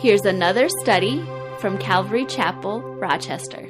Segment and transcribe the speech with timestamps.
[0.00, 1.22] Here's another study
[1.58, 3.60] from Calvary Chapel, Rochester.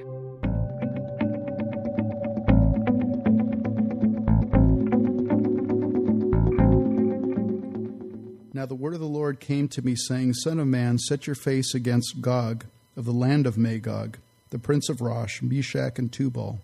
[8.55, 11.35] Now the word of the Lord came to me, saying, Son of man, set your
[11.35, 12.65] face against Gog
[12.97, 14.19] of the land of Magog,
[14.51, 16.61] the prince of Rosh, Meshech, and Tubal,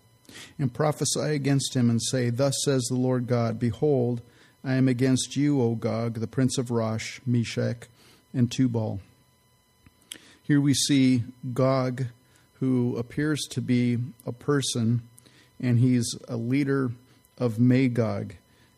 [0.57, 4.21] and prophesy against him, and say, Thus says the Lord God, Behold,
[4.63, 7.89] I am against you, O Gog, the prince of Rosh, Meshech,
[8.33, 9.01] and Tubal.
[10.47, 12.05] Here we see Gog,
[12.61, 15.01] who appears to be a person,
[15.59, 16.91] and he's a leader
[17.37, 18.33] of Magog.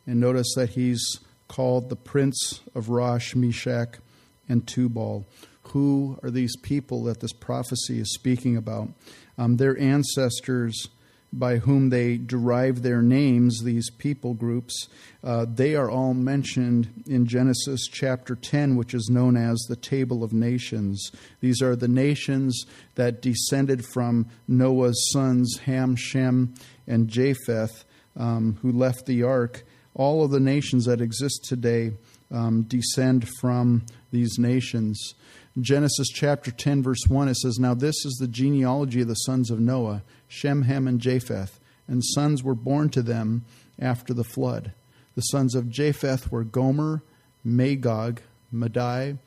[0.07, 3.99] And notice that he's called the prince of Rosh, Meshech,
[4.47, 5.27] and Tubal.
[5.65, 8.89] Who are these people that this prophecy is speaking about?
[9.37, 10.87] Um, their ancestors
[11.31, 14.87] by whom they derive their names, these people groups,
[15.23, 20.23] uh, they are all mentioned in Genesis chapter 10, which is known as the Table
[20.23, 21.11] of Nations.
[21.39, 26.53] These are the nations that descended from Noah's sons, Ham, Shem,
[26.87, 27.85] and Japheth,
[28.17, 29.63] um, who left the ark.
[29.93, 31.91] All of the nations that exist today
[32.31, 35.13] um, descend from these nations.
[35.63, 39.49] Genesis chapter 10, verse 1, it says, Now this is the genealogy of the sons
[39.49, 43.45] of Noah, Shem, Ham, and Japheth, and sons were born to them
[43.79, 44.73] after the flood.
[45.15, 47.01] The sons of Japheth were Gomer,
[47.43, 48.21] Magog,
[48.51, 49.17] Madai,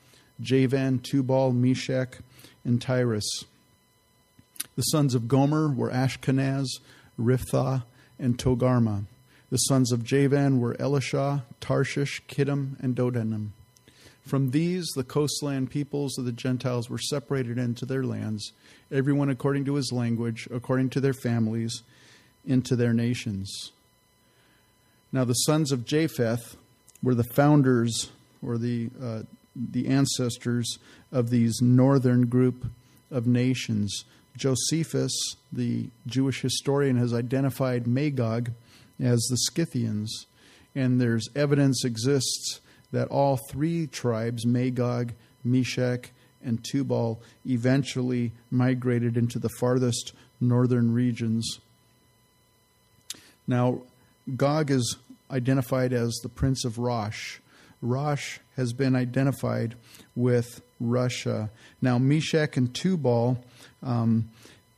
[0.40, 2.18] Javan, Tubal, Meshech,
[2.64, 3.44] and Tiras.
[4.76, 6.66] The sons of Gomer were Ashkenaz,
[7.18, 7.82] Riphath,
[8.18, 9.04] and Togarmah.
[9.50, 13.50] The sons of Javan were Elishah, Tarshish, Kittim, and Dodanim.
[14.26, 18.52] From these, the coastland peoples of the Gentiles were separated into their lands,
[18.90, 21.82] everyone according to his language, according to their families,
[22.46, 23.72] into their nations.
[25.12, 26.56] Now, the sons of Japheth
[27.02, 28.10] were the founders
[28.44, 29.22] or the, uh,
[29.54, 30.78] the ancestors
[31.10, 32.66] of these northern group
[33.10, 34.04] of nations.
[34.36, 35.12] Josephus,
[35.52, 38.52] the Jewish historian, has identified Magog
[38.98, 40.26] as the Scythians,
[40.74, 42.60] and there's evidence exists
[42.92, 45.12] that all three tribes, Magog,
[45.44, 46.12] Meshech,
[46.44, 51.60] and Tubal, eventually migrated into the farthest northern regions.
[53.46, 53.82] Now,
[54.36, 54.96] Gog is
[55.30, 57.38] identified as the prince of Rosh.
[57.80, 59.74] Rosh has been identified
[60.14, 61.50] with Russia.
[61.80, 63.42] Now, Meshech and Tubal,
[63.82, 64.30] um,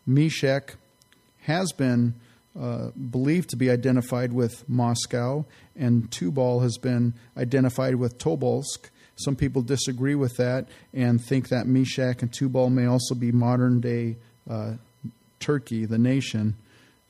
[0.07, 0.77] Meshech
[1.43, 2.15] has been
[2.59, 5.45] uh, believed to be identified with Moscow,
[5.77, 8.91] and Tubal has been identified with Tobolsk.
[9.17, 13.81] Some people disagree with that and think that Meshech and Tubal may also be modern
[13.81, 14.17] day
[14.49, 14.75] uh,
[15.41, 16.55] Turkey, the nation.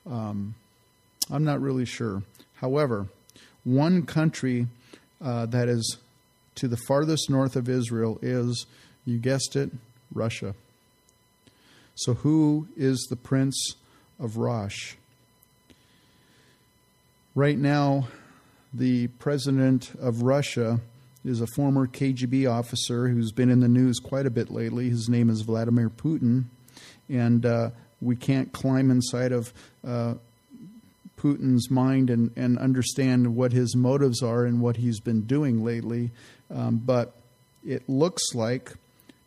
[0.09, 0.55] Um,
[1.29, 2.23] I'm not really sure.
[2.55, 3.07] However,
[3.63, 4.67] one country
[5.21, 5.97] uh, that is
[6.55, 8.65] to the farthest north of Israel is,
[9.05, 9.71] you guessed it,
[10.13, 10.55] Russia.
[11.95, 13.75] So, who is the prince
[14.19, 14.95] of Rosh?
[17.37, 18.07] Right now,
[18.73, 20.79] the president of Russia
[21.25, 24.89] is a former KGB officer who's been in the news quite a bit lately.
[24.89, 26.45] His name is Vladimir Putin.
[27.09, 29.51] And uh, we can't climb inside of
[29.85, 30.13] uh,
[31.17, 36.11] Putin's mind and, and understand what his motives are and what he's been doing lately.
[36.49, 37.15] Um, but
[37.65, 38.75] it looks like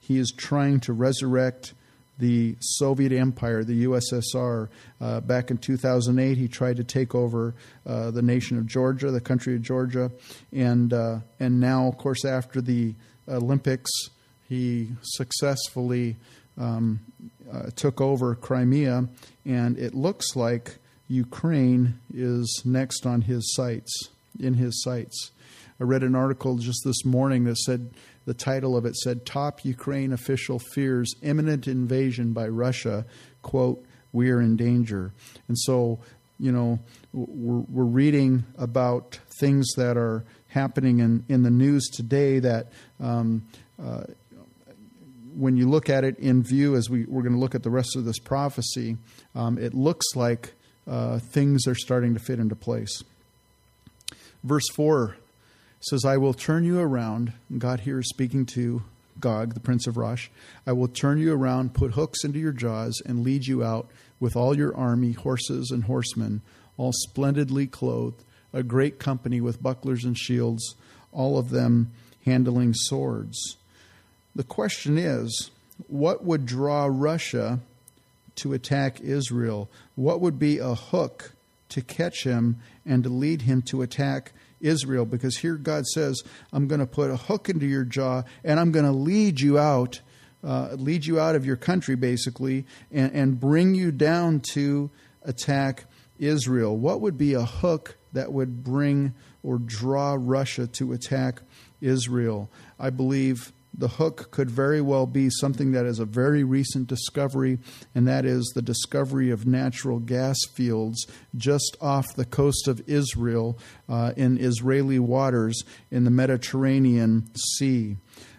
[0.00, 1.74] he is trying to resurrect
[2.18, 4.68] the Soviet Empire, the USSR.
[5.00, 7.54] Uh, back in 2008, he tried to take over
[7.86, 10.10] uh, the nation of Georgia, the country of Georgia,
[10.52, 12.94] and uh, and now, of course, after the
[13.28, 13.90] Olympics,
[14.48, 16.16] he successfully
[16.56, 17.00] um,
[17.52, 19.08] uh, took over Crimea,
[19.44, 24.10] and it looks like Ukraine is next on his sights.
[24.40, 25.32] In his sights,
[25.80, 27.90] I read an article just this morning that said
[28.28, 33.04] the title of it said top ukraine official fears imminent invasion by russia
[33.42, 35.12] quote we are in danger.
[35.48, 35.98] And so
[36.40, 36.78] you know
[37.12, 42.68] we're, we're reading about things that are happening in, in the news today that
[43.00, 43.46] um,
[43.82, 44.04] uh,
[45.36, 47.70] when you look at it in view as we, we're going to look at the
[47.70, 48.96] rest of this prophecy
[49.34, 50.54] um, it looks like
[50.88, 53.02] uh, things are starting to fit into place.
[54.42, 55.16] Verse 4
[55.80, 57.32] says, I will turn you around.
[57.48, 58.82] And God here is speaking to
[59.20, 60.28] Gog, the prince of Rosh.
[60.66, 63.88] I will turn you around, put hooks into your jaws, and lead you out
[64.20, 66.42] with all your army, horses and horsemen,
[66.76, 68.22] all splendidly clothed,
[68.52, 70.74] a great company with bucklers and shields,
[71.12, 71.92] all of them
[72.24, 73.56] handling swords.
[74.34, 75.50] The question is
[75.86, 77.60] what would draw Russia
[78.36, 79.68] to attack Israel?
[79.94, 81.32] What would be a hook
[81.70, 86.22] to catch him and to lead him to attack Israel because here God says,
[86.52, 89.58] I'm going to put a hook into your jaw and I'm going to lead you
[89.58, 90.00] out
[90.42, 94.90] uh, lead you out of your country, basically, and, and bring you down to
[95.22, 95.84] attack
[96.18, 96.76] Israel.
[96.76, 101.42] What would be a hook that would bring or draw Russia to attack
[101.80, 102.50] Israel?
[102.78, 107.58] I believe the hook could very well be something that is a very recent discovery,
[107.94, 113.56] and that is the discovery of natural gas fields just off the coast of Israel
[113.88, 117.96] uh, in Israeli waters in the Mediterranean Sea.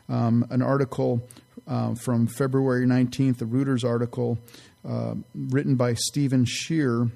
[0.09, 1.25] Um, an article
[1.65, 4.39] uh, from February 19th, a Reuters article
[4.87, 7.09] uh, written by Steven Scheer.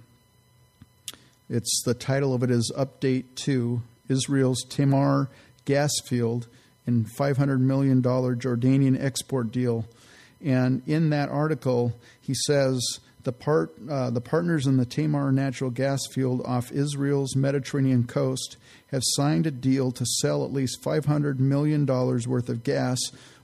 [1.50, 5.30] It's the title of it is Update 2 Israel's Tamar
[5.66, 6.48] gas field
[6.86, 9.86] and $500 million Jordanian export deal.
[10.42, 15.70] And in that article, he says the, part, uh, the partners in the Tamar natural
[15.70, 18.58] gas field off Israel's Mediterranean coast
[18.88, 23.00] have signed a deal to sell at least $500 million worth of gas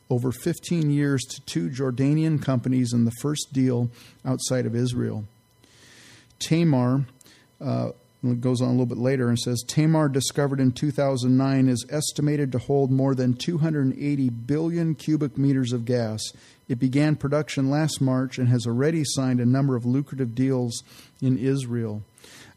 [0.09, 3.89] over 15 years to two Jordanian companies in the first deal
[4.25, 5.25] outside of Israel.
[6.39, 7.05] Tamar
[7.61, 7.89] uh,
[8.23, 12.51] it goes on a little bit later and says Tamar, discovered in 2009, is estimated
[12.51, 16.21] to hold more than 280 billion cubic meters of gas.
[16.67, 20.83] It began production last March and has already signed a number of lucrative deals
[21.21, 22.03] in Israel.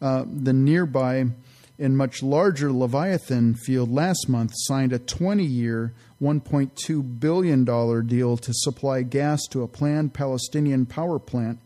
[0.01, 1.27] Uh, the nearby
[1.79, 7.65] and much larger Leviathan field last month signed a 20 year, $1.2 billion
[8.07, 11.59] deal to supply gas to a planned Palestinian power plant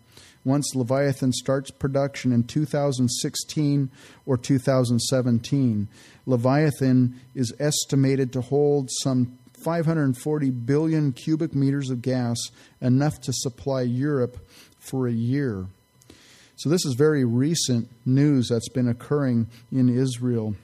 [0.46, 3.90] once Leviathan starts production in 2016
[4.24, 5.88] or 2017.
[6.24, 12.38] Leviathan is estimated to hold some 540 billion cubic meters of gas,
[12.80, 14.38] enough to supply Europe
[14.78, 15.66] for a year.
[16.54, 20.54] So, this is very recent news that's been occurring in Israel.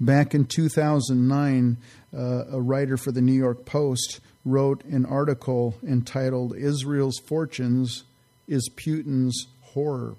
[0.00, 1.76] Back in 2009,
[2.12, 8.04] uh, a writer for the New York Post wrote an article entitled Israel's Fortunes
[8.48, 10.16] is Putin's horror.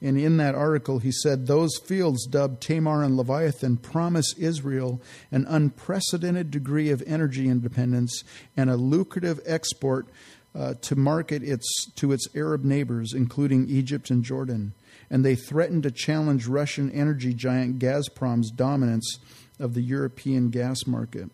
[0.00, 5.00] And in that article, he said those fields dubbed Tamar and Leviathan promise Israel
[5.32, 8.22] an unprecedented degree of energy independence
[8.56, 10.06] and a lucrative export
[10.54, 14.72] uh, to market its, to its Arab neighbors, including Egypt and Jordan.
[15.10, 19.18] And they threaten to challenge Russian energy giant Gazprom's dominance
[19.58, 21.30] of the European gas market.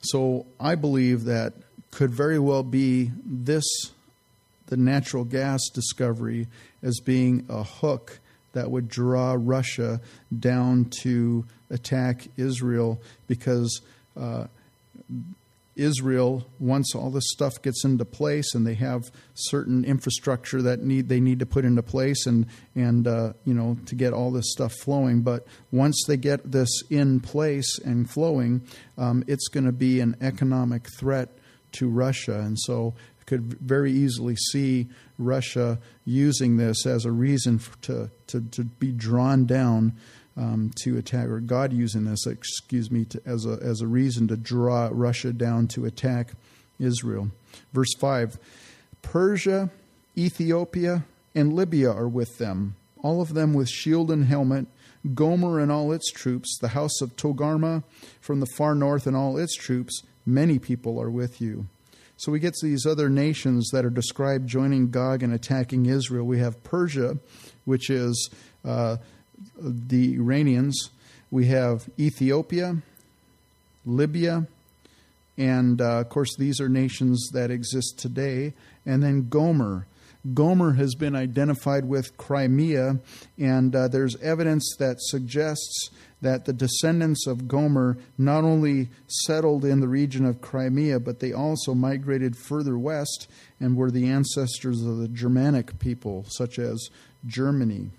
[0.00, 1.54] So I believe that
[1.90, 3.64] could very well be this
[4.66, 6.46] the natural gas discovery
[6.82, 8.20] as being a hook
[8.52, 10.00] that would draw Russia
[10.36, 13.80] down to attack Israel because
[14.16, 14.46] uh,
[15.76, 19.02] Israel, once all this stuff gets into place and they have
[19.34, 23.76] certain infrastructure that need they need to put into place and and uh, you know
[23.86, 28.62] to get all this stuff flowing, but once they get this in place and flowing,
[28.98, 31.30] um, it's going to be an economic threat
[31.72, 32.94] to Russia, and so
[33.26, 34.88] could very easily see
[35.18, 39.94] Russia using this as a reason to, to, to be drawn down
[40.36, 44.28] um, to attack, or God using this, excuse me, to, as, a, as a reason
[44.28, 46.32] to draw Russia down to attack
[46.78, 47.30] Israel.
[47.72, 48.38] Verse 5
[49.02, 49.70] Persia,
[50.16, 51.04] Ethiopia,
[51.34, 54.66] and Libya are with them, all of them with shield and helmet.
[55.14, 57.84] Gomer and all its troops, the house of Togarmah
[58.22, 61.66] from the far north and all its troops, many people are with you.
[62.16, 66.24] So we get to these other nations that are described joining Gog and attacking Israel.
[66.24, 67.18] We have Persia,
[67.64, 68.30] which is
[68.64, 68.98] uh,
[69.60, 70.90] the Iranians.
[71.30, 72.76] We have Ethiopia,
[73.84, 74.46] Libya,
[75.36, 78.54] and uh, of course, these are nations that exist today.
[78.86, 79.86] And then Gomer.
[80.32, 83.00] Gomer has been identified with Crimea,
[83.38, 85.90] and uh, there's evidence that suggests
[86.24, 91.34] that the descendants of Gomer not only settled in the region of Crimea, but they
[91.34, 93.28] also migrated further west
[93.60, 96.88] and were the ancestors of the Germanic people, such as
[97.26, 97.90] Germany.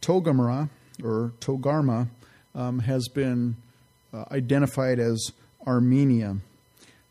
[0.00, 0.70] Togarmah,
[1.02, 2.06] or Togarma,
[2.54, 3.56] um, has been
[4.14, 5.32] uh, identified as
[5.66, 6.36] Armenia.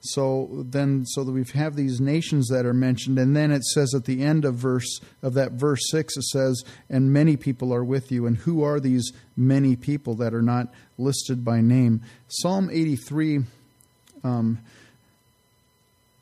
[0.03, 3.93] So then, so that we have these nations that are mentioned, and then it says
[3.93, 7.83] at the end of verse of that verse six, it says, "And many people are
[7.83, 12.01] with you." And who are these many people that are not listed by name?
[12.27, 13.41] Psalm eighty three
[14.23, 14.57] um,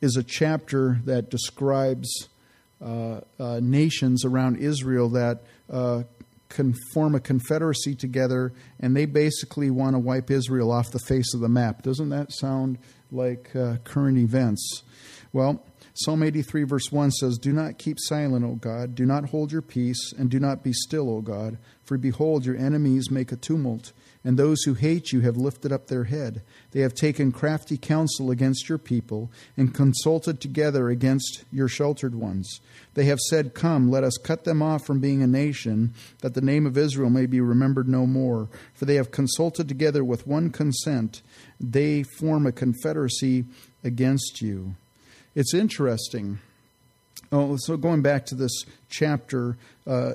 [0.01, 2.27] is a chapter that describes
[2.81, 5.39] uh, uh, nations around Israel that
[5.71, 6.03] uh,
[6.49, 11.33] can form a confederacy together, and they basically want to wipe Israel off the face
[11.33, 11.81] of the map.
[11.81, 12.77] Doesn't that sound?
[13.11, 14.83] Like uh, current events.
[15.31, 15.63] Well,
[15.93, 18.95] Psalm 83, verse 1 says, Do not keep silent, O God.
[18.95, 21.57] Do not hold your peace, and do not be still, O God.
[21.83, 23.91] For behold, your enemies make a tumult.
[24.23, 26.41] and those who hate you have lifted up their head.
[26.71, 32.59] They have taken crafty counsel against your people, and consulted together against your sheltered ones.
[32.95, 36.41] They have said, Come, let us cut them off from being a nation, that the
[36.41, 38.49] name of Israel may be remembered no more.
[38.73, 41.21] For they have consulted together with one consent.
[41.59, 43.45] They form a confederacy
[43.83, 44.75] against you.
[45.35, 46.39] It's interesting.
[47.31, 50.13] Oh, so going back to this chapter, uh,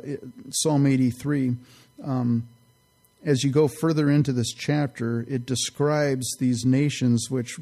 [0.50, 1.56] Psalm 83.
[2.02, 2.48] Um,
[3.24, 7.56] as you go further into this chapter, it describes these nations which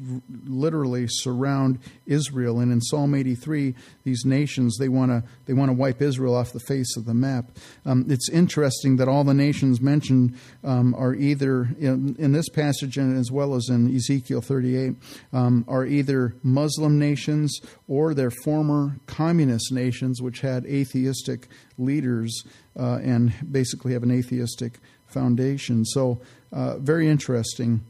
[0.45, 2.59] literally surround Israel.
[2.59, 6.51] And in Psalm 83, these nations they want to they want to wipe Israel off
[6.51, 7.45] the face of the map.
[7.85, 12.97] Um, it's interesting that all the nations mentioned um, are either in, in, this passage
[12.97, 14.95] and as well as in Ezekiel 38
[15.31, 22.43] um, are either Muslim nations or they're former communist nations which had atheistic leaders
[22.77, 24.79] uh, and basically have an atheistic
[25.13, 25.85] foundation.
[25.85, 26.19] So,
[26.51, 27.81] uh, very interesting.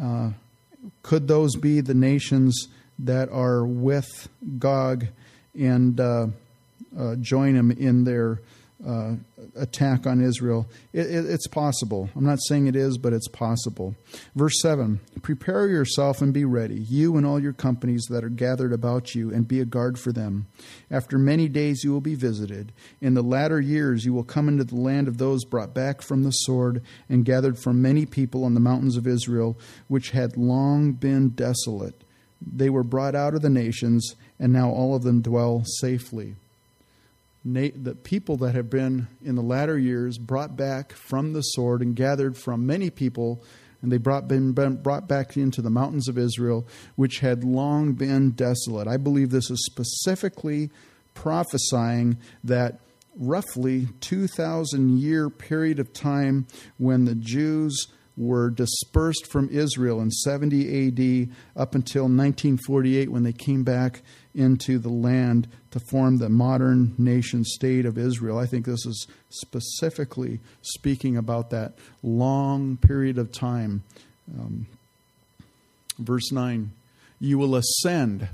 [0.00, 0.30] Uh,
[1.02, 2.68] could those be the nations
[2.98, 4.28] that are with
[4.58, 5.06] Gog
[5.58, 6.26] and uh,
[6.98, 8.40] uh join him in their
[8.86, 9.14] uh,
[9.56, 10.66] attack on Israel.
[10.92, 12.10] It, it, it's possible.
[12.14, 13.94] I'm not saying it is, but it's possible.
[14.34, 18.72] Verse 7 Prepare yourself and be ready, you and all your companies that are gathered
[18.72, 20.46] about you, and be a guard for them.
[20.90, 22.72] After many days you will be visited.
[23.00, 26.22] In the latter years you will come into the land of those brought back from
[26.22, 30.92] the sword and gathered from many people on the mountains of Israel, which had long
[30.92, 32.02] been desolate.
[32.40, 36.36] They were brought out of the nations, and now all of them dwell safely
[37.44, 41.94] the people that have been in the latter years brought back from the sword and
[41.94, 43.44] gathered from many people,
[43.82, 48.30] and they brought been brought back into the mountains of Israel, which had long been
[48.30, 48.88] desolate.
[48.88, 50.70] I believe this is specifically
[51.12, 52.80] prophesying that
[53.16, 56.46] roughly 2,000 year period of time
[56.78, 63.32] when the Jews were dispersed from Israel in 70 AD up until 1948 when they
[63.32, 64.02] came back
[64.34, 68.38] into the land to form the modern nation state of Israel.
[68.38, 73.82] I think this is specifically speaking about that long period of time.
[74.38, 74.66] Um,
[75.98, 76.70] verse 9
[77.20, 78.28] You will ascend.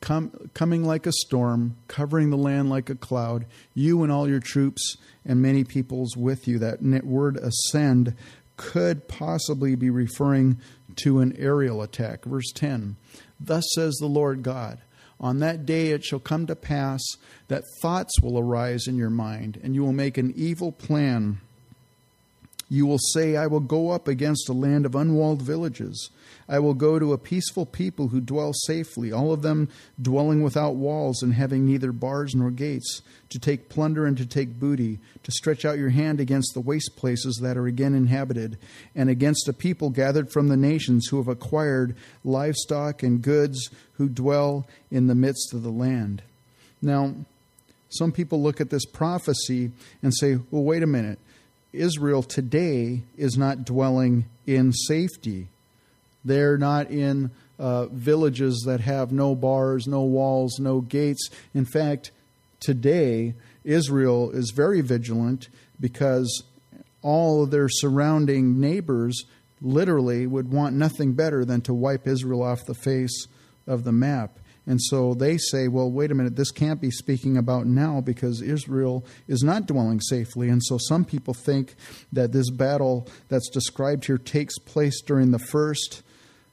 [0.00, 4.38] Com- coming like a storm, covering the land like a cloud, you and all your
[4.38, 6.60] troops and many peoples with you.
[6.60, 8.14] That word ascend
[8.58, 10.58] could possibly be referring
[10.96, 12.26] to an aerial attack.
[12.26, 12.96] Verse 10
[13.40, 14.78] Thus says the Lord God
[15.20, 17.02] on that day it shall come to pass
[17.48, 21.40] that thoughts will arise in your mind, and you will make an evil plan.
[22.68, 26.10] You will say, I will go up against a land of unwalled villages
[26.48, 29.68] I will go to a peaceful people who dwell safely, all of them
[30.00, 34.58] dwelling without walls and having neither bars nor gates, to take plunder and to take
[34.58, 38.56] booty, to stretch out your hand against the waste places that are again inhabited,
[38.94, 44.08] and against a people gathered from the nations who have acquired livestock and goods, who
[44.08, 46.22] dwell in the midst of the land.
[46.80, 47.14] Now,
[47.90, 49.70] some people look at this prophecy
[50.02, 51.18] and say, well, wait a minute.
[51.72, 55.48] Israel today is not dwelling in safety
[56.24, 61.28] they're not in uh, villages that have no bars, no walls, no gates.
[61.54, 62.10] In fact,
[62.60, 63.34] today,
[63.64, 65.48] Israel is very vigilant
[65.80, 66.44] because
[67.02, 69.24] all of their surrounding neighbors
[69.60, 73.26] literally would want nothing better than to wipe Israel off the face
[73.66, 74.38] of the map.
[74.66, 78.42] And so they say, well, wait a minute, this can't be speaking about now because
[78.42, 80.50] Israel is not dwelling safely.
[80.50, 81.74] And so some people think
[82.12, 86.02] that this battle that's described here takes place during the first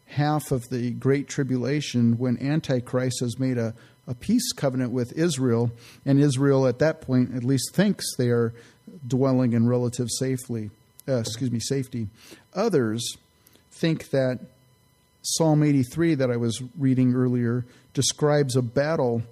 [0.07, 3.73] half of the Great Tribulation when Antichrist has made a,
[4.07, 5.71] a peace covenant with Israel,
[6.05, 8.53] and Israel at that point at least thinks they are
[9.07, 10.69] dwelling in relative safely,
[11.07, 12.07] uh, excuse me, safety.
[12.53, 13.17] Others
[13.71, 14.39] think that
[15.21, 19.23] Psalm 83 that I was reading earlier describes a battle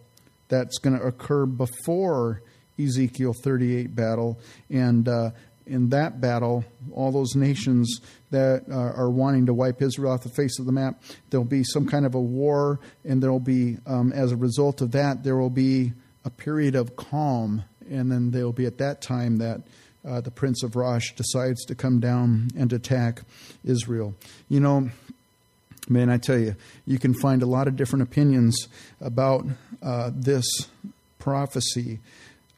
[0.48, 2.42] that's going to occur before
[2.80, 4.40] Ezekiel 38 battle,
[4.70, 5.30] and uh,
[5.66, 8.02] in that battle, all those nations
[8.32, 11.64] that are, are, wanting to wipe Israel off the face of the map, there'll be
[11.64, 15.38] some kind of a war, and there'll be, um, as a result of that, there
[15.38, 15.94] will be
[16.26, 19.62] a period of calm, and then there'll be at that time that
[20.06, 23.22] uh, the Prince of Rosh decides to come down and attack
[23.64, 24.16] Israel.
[24.50, 24.90] You know,
[25.88, 26.56] man, I tell you,
[26.86, 28.68] you can find a lot of different opinions
[29.00, 29.46] about
[29.82, 30.46] uh, this
[31.20, 32.00] prophecy.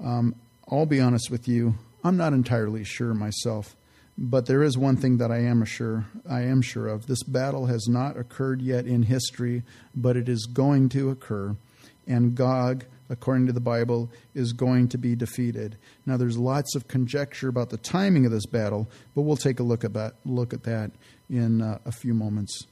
[0.03, 0.35] Um,
[0.69, 1.75] I'll be honest with you.
[2.05, 3.75] I'm not entirely sure myself,
[4.17, 7.07] but there is one thing that I am sure I am sure of.
[7.07, 11.57] This battle has not occurred yet in history, but it is going to occur,
[12.07, 15.77] and Gog according to the Bible, is going to be defeated.
[16.05, 19.63] Now, there's lots of conjecture about the timing of this battle, but we'll take a
[19.63, 20.91] look at that, look at that
[21.29, 22.65] in uh, a few moments.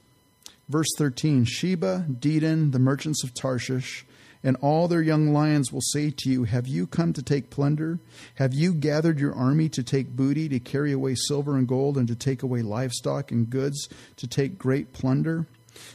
[0.68, 4.04] Verse 13 Sheba, Dedan, the merchants of Tarshish,
[4.44, 7.98] and all their young lions will say to you, Have you come to take plunder?
[8.34, 12.06] Have you gathered your army to take booty, to carry away silver and gold, and
[12.08, 15.46] to take away livestock and goods, to take great plunder?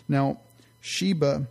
[0.07, 0.39] Now,
[0.81, 1.47] Sheba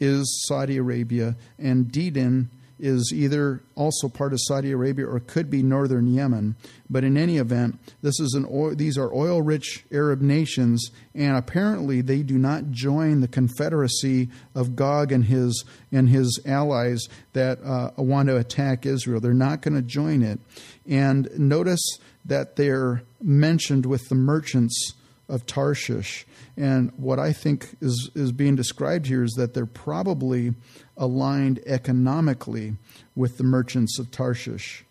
[0.00, 2.48] is Saudi Arabia, and Dedan
[2.80, 6.56] is either also part of Saudi Arabia or could be northern Yemen.
[6.88, 12.00] But in any event, this is an oil, these are oil-rich Arab nations, and apparently
[12.00, 17.90] they do not join the confederacy of Gog and his and his allies that uh,
[17.96, 19.20] want to attack Israel.
[19.20, 20.40] They're not going to join it.
[20.88, 24.94] And notice that they're mentioned with the merchants
[25.28, 26.26] of Tarshish.
[26.56, 30.54] And what I think is, is being described here is that they're probably
[31.00, 32.74] aligned economically
[33.16, 34.84] with the merchants of Tarshish.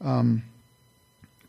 [0.00, 0.44] Um,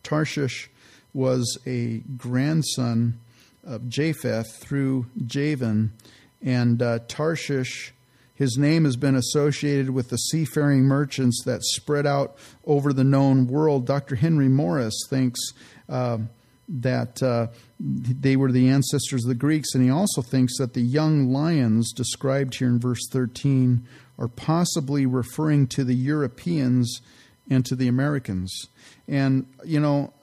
[0.04, 0.70] Tarshish
[1.14, 3.20] was a grandson
[3.64, 5.94] of Japheth through Javan,
[6.42, 7.94] and uh, Tarshish,
[8.34, 13.46] his name has been associated with the seafaring merchants that spread out over the known
[13.46, 13.86] world.
[13.86, 14.16] Dr.
[14.16, 15.40] Henry Morris thinks.
[15.88, 16.20] Uh,
[16.72, 17.48] that uh,
[17.80, 21.92] they were the ancestors of the Greeks, and he also thinks that the young lions
[21.92, 23.86] described here in verse 13
[24.18, 27.02] are possibly referring to the Europeans
[27.50, 28.68] and to the Americans.
[29.08, 30.14] And, you know,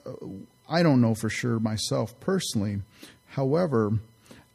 [0.67, 2.79] I don't know for sure myself personally.
[3.27, 3.99] However,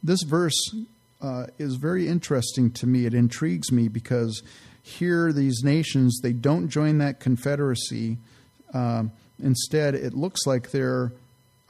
[0.03, 0.75] this verse
[1.21, 3.07] uh, is very interesting to me.
[3.07, 4.43] It intrigues me because
[4.83, 8.19] here, these nations, they don't join that confederacy.
[8.73, 9.05] Uh,
[9.39, 11.13] instead, it looks like they're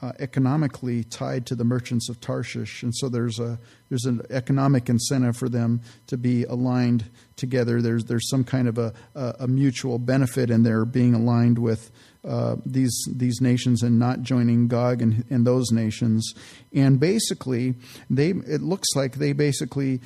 [0.01, 3.57] uh, economically tied to the merchants of Tarshish, and so there's a
[3.89, 7.81] there's an economic incentive for them to be aligned together.
[7.81, 11.91] There's there's some kind of a, a, a mutual benefit in their being aligned with
[12.27, 16.33] uh, these these nations and not joining Gog and, and those nations.
[16.73, 17.75] And basically,
[18.09, 20.01] they it looks like they basically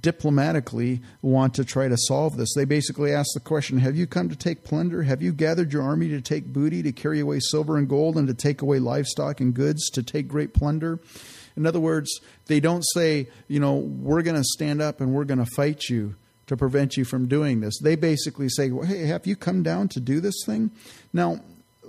[0.00, 2.52] diplomatically want to try to solve this.
[2.54, 5.02] They basically ask the question: Have you come to take plunder?
[5.02, 8.28] Have you gathered your army to take booty, to carry away silver and gold, and
[8.28, 11.00] to take away livestock and goods, to take great plunder?
[11.56, 15.24] In other words, they don't say, you know, we're going to stand up and we're
[15.24, 17.78] going to fight you to prevent you from doing this.
[17.82, 20.70] They basically say, well, hey, have you come down to do this thing?
[21.12, 21.40] Now,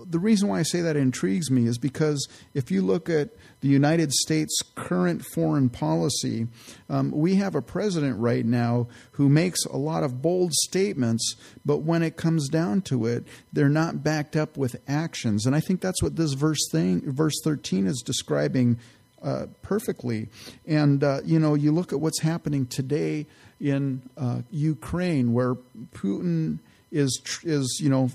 [0.05, 3.29] the reason why I say that intrigues me is because if you look at
[3.61, 6.47] the United States' current foreign policy,
[6.89, 11.35] um, we have a president right now who makes a lot of bold statements,
[11.65, 15.45] but when it comes down to it, they're not backed up with actions.
[15.45, 18.77] And I think that's what this verse thing, verse 13 is describing
[19.23, 20.27] uh, perfectly.
[20.67, 23.25] And uh, you know, you look at what's happening today
[23.59, 25.55] in uh, Ukraine, where
[25.93, 26.59] Putin
[26.91, 28.09] is is you know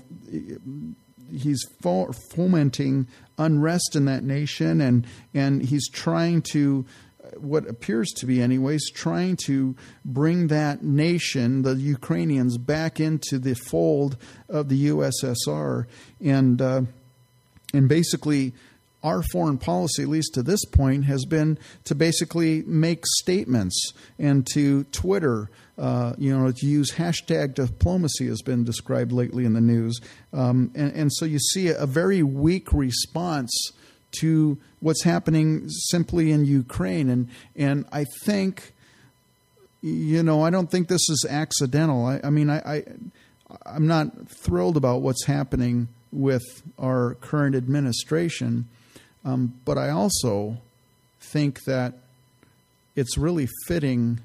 [1.31, 6.85] he's fomenting unrest in that nation, and and he's trying to
[7.37, 13.55] what appears to be, anyways, trying to bring that nation, the Ukrainians, back into the
[13.55, 15.85] fold of the USSR,
[16.21, 16.81] and uh,
[17.73, 18.53] and basically
[19.03, 24.45] our foreign policy, at least to this point, has been to basically make statements and
[24.53, 29.61] to Twitter, uh, you know, to use hashtag diplomacy has been described lately in the
[29.61, 29.99] news.
[30.33, 33.71] Um, and, and, so you see a, very weak response
[34.19, 37.09] to what's happening simply in Ukraine.
[37.09, 38.73] And, and I think,
[39.81, 42.05] you know, I don't think this is accidental.
[42.05, 42.83] I, I mean, I, I,
[43.65, 46.43] I'm not thrilled about what's happening with
[46.77, 48.67] our current administration.
[49.29, 50.57] Um, but I also
[51.19, 51.93] think that
[52.95, 54.19] it's really fitting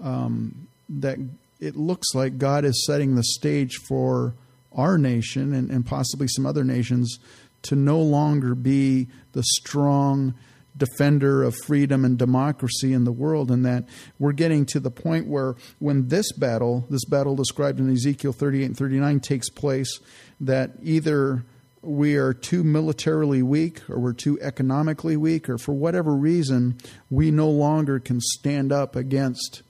[0.00, 1.18] um, that
[1.60, 4.34] it looks like God is setting the stage for
[4.74, 7.18] our nation and, and possibly some other nations
[7.62, 10.34] to no longer be the strong
[10.76, 13.84] defender of freedom and democracy in the world, and that
[14.18, 18.64] we're getting to the point where when this battle, this battle described in Ezekiel 38
[18.64, 20.00] and 39, takes place,
[20.40, 21.44] that either
[21.86, 26.78] we are too militarily weak or we're too economically weak or for whatever reason
[27.10, 29.62] we no longer can stand up against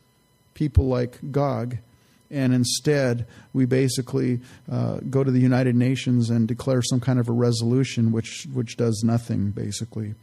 [0.55, 1.79] people like Gog
[2.31, 7.29] and instead we basically uh, go to the United Nations and declare some kind of
[7.29, 10.15] a resolution which which does nothing basically.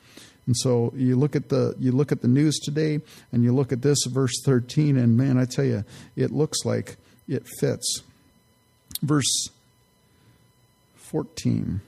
[0.47, 2.99] And so you look at the you look at the news today
[3.31, 6.97] and you look at this verse 13 and man I tell you it looks like
[7.27, 8.01] it fits.
[9.01, 9.49] Verse
[11.11, 11.81] 14.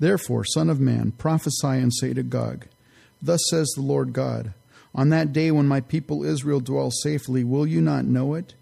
[0.00, 2.66] Therefore, Son of Man, prophesy and say to Gog,
[3.22, 4.52] Thus says the Lord God
[4.96, 8.54] On that day when my people Israel dwell safely, will you not know it?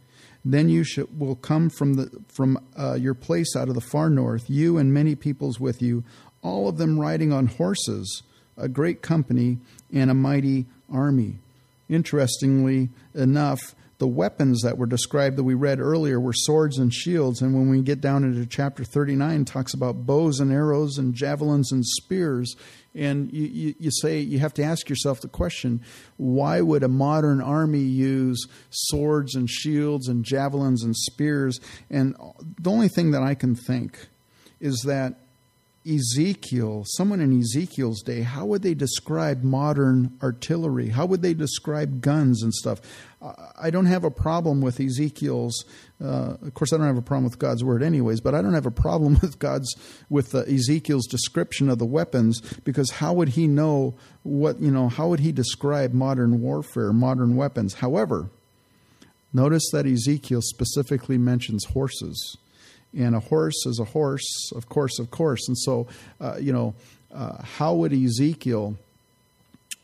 [0.45, 4.11] Then you shall, will come from, the, from uh, your place out of the far
[4.11, 6.05] north, you and many peoples with you,
[6.43, 8.23] all of them riding on horses,
[8.59, 9.59] a great company
[9.91, 11.39] and a mighty army.
[11.91, 17.43] Interestingly enough, the weapons that were described that we read earlier were swords and shields
[17.43, 21.71] and when we get down into chapter 39 talks about bows and arrows and javelins
[21.73, 22.55] and spears.
[22.95, 25.83] And you, you, you, say you have to ask yourself the question
[26.17, 31.61] why would a modern army use swords and shields and javelins and spears?
[31.91, 32.15] And
[32.59, 34.09] the only thing that i can think
[34.61, 35.19] is that
[35.91, 40.89] Ezekiel, someone in Ezekiel's day, how would they describe modern artillery?
[40.89, 42.81] How would they describe guns and stuff?
[43.61, 45.65] I don't have a problem with Ezekiel's.
[46.03, 48.21] Uh, of course, I don't have a problem with God's word, anyways.
[48.21, 49.75] But I don't have a problem with God's
[50.09, 54.89] with uh, Ezekiel's description of the weapons because how would he know what you know?
[54.89, 57.75] How would he describe modern warfare, modern weapons?
[57.75, 58.31] However,
[59.33, 62.39] notice that Ezekiel specifically mentions horses
[62.97, 65.47] and a horse is a horse, of course, of course.
[65.49, 65.87] And so,
[66.21, 66.75] uh, you know,
[67.15, 68.77] uh, how would Ezekiel,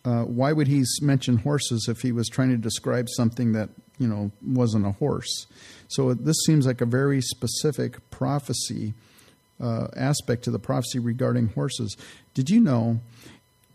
[0.05, 4.09] uh, why would he mention horses if he was trying to describe something that, you
[4.09, 5.47] know, wasn't a horse?
[5.89, 8.95] So this seems like a very specific prophecy
[9.61, 11.97] uh, aspect to the prophecy regarding horses.
[12.35, 13.01] Did you know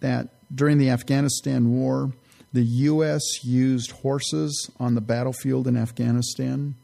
[0.02, 2.12] that during the Afghanistan war,
[2.54, 3.22] the U.S.
[3.44, 6.76] used horses on the battlefield in Afghanistan?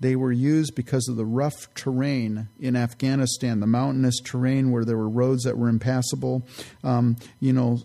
[0.00, 4.96] They were used because of the rough terrain in Afghanistan, the mountainous terrain where there
[4.96, 6.42] were roads that were impassable.
[6.82, 7.80] Um, you know,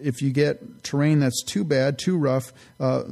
[0.00, 3.04] if you get terrain that's too bad, too rough, uh,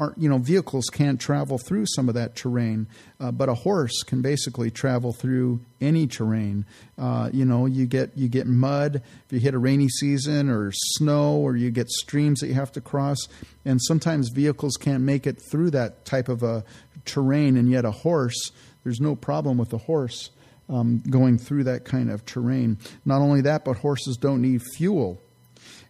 [0.00, 2.86] aren't, you know, vehicles can't travel through some of that terrain,
[3.20, 6.64] uh, but a horse can basically travel through any terrain.
[6.98, 10.72] Uh, you know, you get you get mud if you hit a rainy season, or
[10.72, 13.18] snow, or you get streams that you have to cross,
[13.64, 16.64] and sometimes vehicles can't make it through that type of a
[17.04, 20.30] terrain, and yet a horse, there's no problem with a horse.
[20.68, 22.78] Um, going through that kind of terrain.
[23.04, 25.20] Not only that, but horses don't need fuel,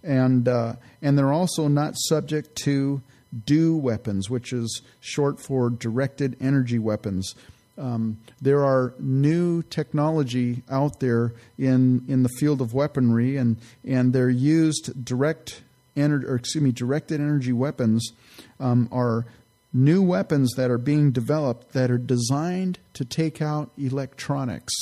[0.03, 3.03] and uh, and they're also not subject to
[3.45, 7.35] DEW weapons, which is short for directed energy weapons.
[7.79, 14.13] Um, there are new technology out there in, in the field of weaponry, and, and
[14.13, 15.63] they're used direct
[15.97, 18.13] ener- or excuse me, directed energy weapons
[18.59, 19.27] um, are
[19.73, 24.75] new weapons that are being developed that are designed to take out electronics.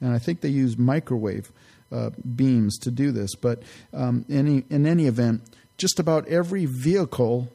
[0.00, 1.50] And I think they use microwave
[1.92, 3.34] uh, beams to do this.
[3.34, 3.62] But
[3.94, 5.42] um, any, in any event,
[5.78, 7.48] just about every vehicle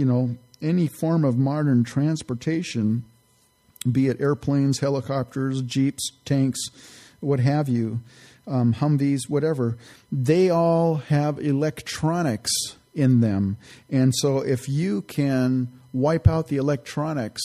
[0.00, 3.04] you know, any form of modern transportation,
[3.90, 6.58] be it airplanes, helicopters, jeeps, tanks,
[7.20, 8.00] what have you,
[8.46, 9.76] um, Humvees, whatever,
[10.10, 12.50] they all have electronics
[12.94, 13.58] in them.
[13.90, 17.42] And so if you can wipe out the electronics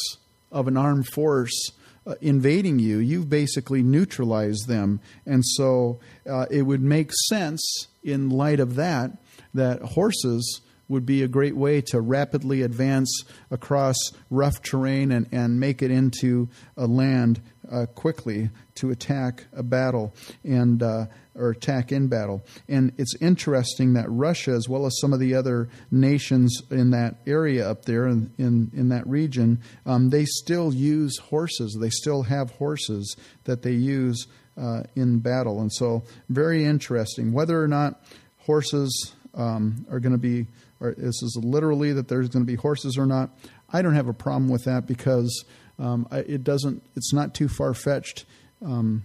[0.50, 1.72] of an armed force,
[2.08, 5.02] uh, invading you, you've basically neutralized them.
[5.26, 9.12] And so uh, it would make sense in light of that
[9.54, 13.96] that horses would be a great way to rapidly advance across
[14.30, 20.14] rough terrain and, and make it into a land uh, quickly to attack a battle
[20.44, 22.46] and uh, or attack in battle.
[22.70, 27.16] And it's interesting that Russia, as well as some of the other nations in that
[27.26, 31.78] area up there in in, in that region, um, they still use horses.
[31.80, 35.60] They still have horses that they use uh, in battle.
[35.62, 37.34] And so, very interesting.
[37.34, 38.02] Whether or not
[38.40, 40.48] horses um, are going to be
[40.86, 43.30] or this is literally that there's going to be horses or not.
[43.72, 45.44] I don't have a problem with that because
[45.80, 46.84] um, it doesn't.
[46.96, 48.26] It's not too far fetched
[48.64, 49.04] um,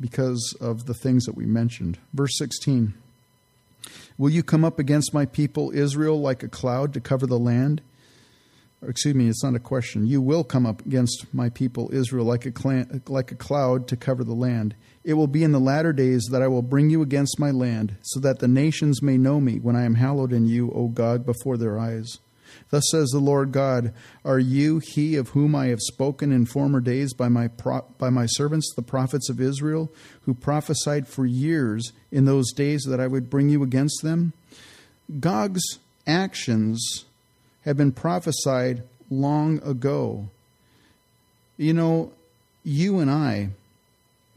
[0.00, 1.98] because of the things that we mentioned.
[2.12, 2.94] Verse sixteen.
[4.18, 7.82] Will you come up against my people Israel like a cloud to cover the land?
[8.88, 10.06] Excuse me, it's not a question.
[10.06, 13.96] You will come up against my people Israel like a, clan, like a cloud to
[13.96, 14.76] cover the land.
[15.02, 17.96] It will be in the latter days that I will bring you against my land,
[18.02, 21.24] so that the nations may know me when I am hallowed in you, O God,
[21.24, 22.18] before their eyes.
[22.70, 23.92] Thus says the Lord God
[24.24, 28.10] Are you he of whom I have spoken in former days by my, pro- by
[28.10, 33.06] my servants, the prophets of Israel, who prophesied for years in those days that I
[33.06, 34.32] would bring you against them?
[35.20, 37.05] Gog's actions
[37.66, 40.28] have been prophesied long ago.
[41.58, 42.12] You know,
[42.64, 43.50] you and I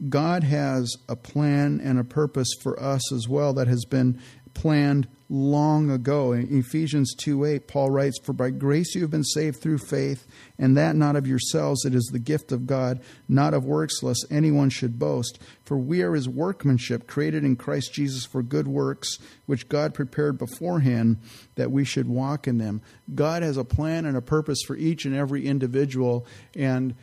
[0.08, 4.18] God has a plan and a purpose for us as well that has been
[4.54, 6.32] planned long ago.
[6.32, 10.26] In Ephesians 2 8, Paul writes, For by grace you have been saved through faith,
[10.58, 14.26] and that not of yourselves, it is the gift of God, not of works, lest
[14.28, 15.38] anyone should boast.
[15.64, 20.36] For we are his workmanship, created in Christ Jesus for good works, which God prepared
[20.36, 21.18] beforehand
[21.54, 22.82] that we should walk in them.
[23.14, 26.96] God has a plan and a purpose for each and every individual, and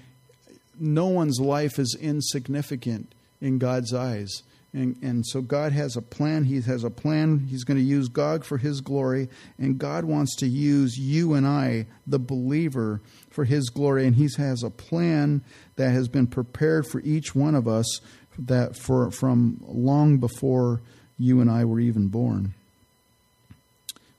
[0.78, 4.44] no one's life is insignificant in God's eyes.
[4.78, 6.44] And, and so God has a plan.
[6.44, 7.48] He has a plan.
[7.50, 9.28] He's going to use God for His glory.
[9.58, 14.06] And God wants to use you and I, the believer, for His glory.
[14.06, 15.44] And He has a plan
[15.78, 18.02] that has been prepared for each one of us
[18.38, 20.84] that for, from long before
[21.18, 22.54] you and I were even born.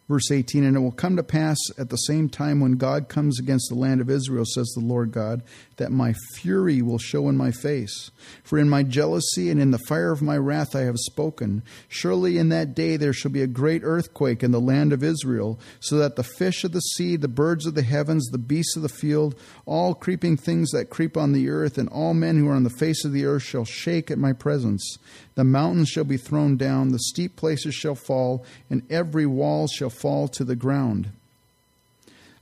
[0.08, 3.38] Verse 18, and it will come to pass at the same time when God comes
[3.38, 5.42] against the land of Israel, says the Lord God,
[5.76, 8.10] that my fury will show in my face.
[8.42, 11.62] For in my jealousy and in the fire of my wrath I have spoken.
[11.88, 15.60] Surely in that day there shall be a great earthquake in the land of Israel,
[15.78, 18.82] so that the fish of the sea, the birds of the heavens, the beasts of
[18.82, 22.54] the field, all creeping things that creep on the earth, and all men who are
[22.54, 24.96] on the face of the earth shall shake at my presence.
[25.34, 29.90] The mountains shall be thrown down, the steep places shall fall, and every wall shall
[29.98, 31.10] fall to the ground.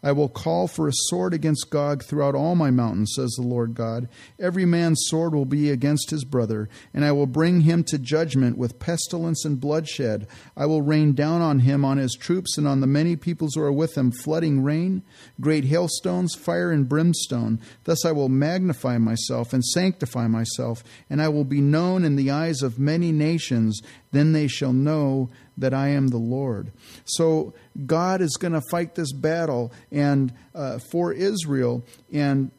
[0.07, 3.75] I will call for a sword against Gog throughout all my mountains, says the Lord
[3.75, 4.09] God.
[4.38, 8.57] Every man's sword will be against his brother, and I will bring him to judgment
[8.57, 10.29] with pestilence and bloodshed.
[10.57, 13.62] I will rain down on him, on his troops, and on the many peoples who
[13.62, 15.03] are with him, flooding rain,
[15.40, 17.59] great hailstones, fire, and brimstone.
[17.83, 22.31] Thus I will magnify myself and sanctify myself, and I will be known in the
[22.31, 23.81] eyes of many nations.
[24.16, 26.72] Then they shall know that I am the Lord.
[27.05, 27.55] So
[27.87, 32.50] God is going to fight this battle and uh, for Israel, and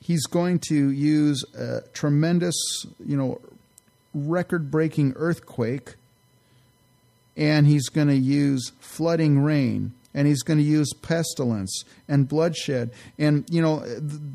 [0.00, 2.56] He's going to use a tremendous,
[3.04, 3.40] you know,
[4.14, 5.94] record-breaking earthquake,
[7.36, 12.90] and He's going to use flooding rain and he's going to use pestilence and bloodshed.
[13.18, 13.84] And, you know,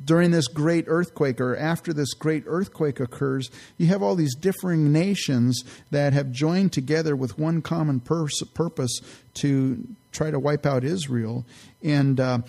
[0.06, 4.92] during this great earthquake or after this great earthquake occurs, you have all these differing
[4.92, 9.00] nations that have joined together with one common purpose
[9.36, 11.46] to try to wipe out Israel.
[11.84, 12.40] And uh,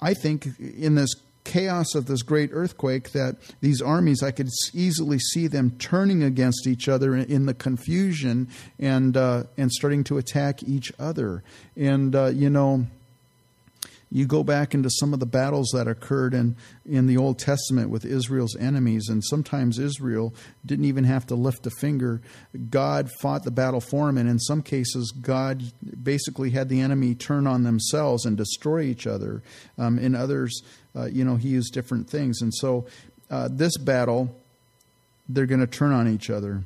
[0.00, 1.10] I think in this
[1.46, 6.66] chaos of this great earthquake that these armies, I could easily see them turning against
[6.66, 11.42] each other in the confusion and uh, and starting to attack each other.
[11.76, 12.86] And uh, you know,
[14.16, 17.90] you go back into some of the battles that occurred in, in the Old Testament
[17.90, 20.32] with Israel's enemies, and sometimes Israel
[20.64, 22.22] didn't even have to lift a finger.
[22.70, 25.64] God fought the battle for them, and in some cases, God
[26.02, 29.42] basically had the enemy turn on themselves and destroy each other.
[29.76, 30.62] Um, in others,
[30.96, 32.40] uh, you know, he used different things.
[32.40, 32.86] And so
[33.30, 34.34] uh, this battle,
[35.28, 36.64] they're going to turn on each other.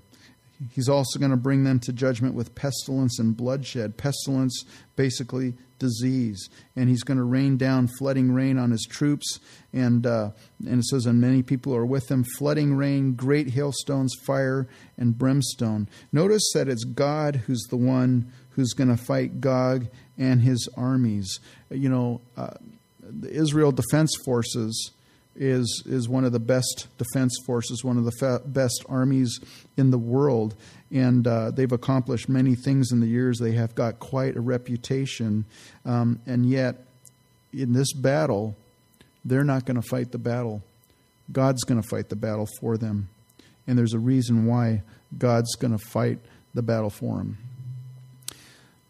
[0.69, 3.97] He's also going to bring them to judgment with pestilence and bloodshed.
[3.97, 9.41] Pestilence, basically disease, and he's going to rain down flooding rain on his troops.
[9.73, 10.31] And uh,
[10.67, 12.25] and it says, and many people are with him.
[12.39, 14.69] Flooding rain, great hailstones, fire,
[14.99, 15.89] and brimstone.
[16.13, 19.87] Notice that it's God who's the one who's going to fight Gog
[20.19, 21.41] and his armies.
[21.71, 22.55] You know, uh,
[23.03, 24.93] the Israel Defense Forces
[25.41, 29.41] is is one of the best defense forces, one of the fa- best armies
[29.77, 30.55] in the world,
[30.93, 33.39] and uh, they've accomplished many things in the years.
[33.39, 35.47] They have got quite a reputation,
[35.87, 36.85] um, and yet
[37.55, 38.55] in this battle,
[39.25, 40.63] they're not going to fight the battle.
[41.33, 43.09] God's going to fight the battle for them,
[43.67, 44.83] and there's a reason why
[45.17, 46.19] God's going to fight
[46.53, 47.39] the battle for them.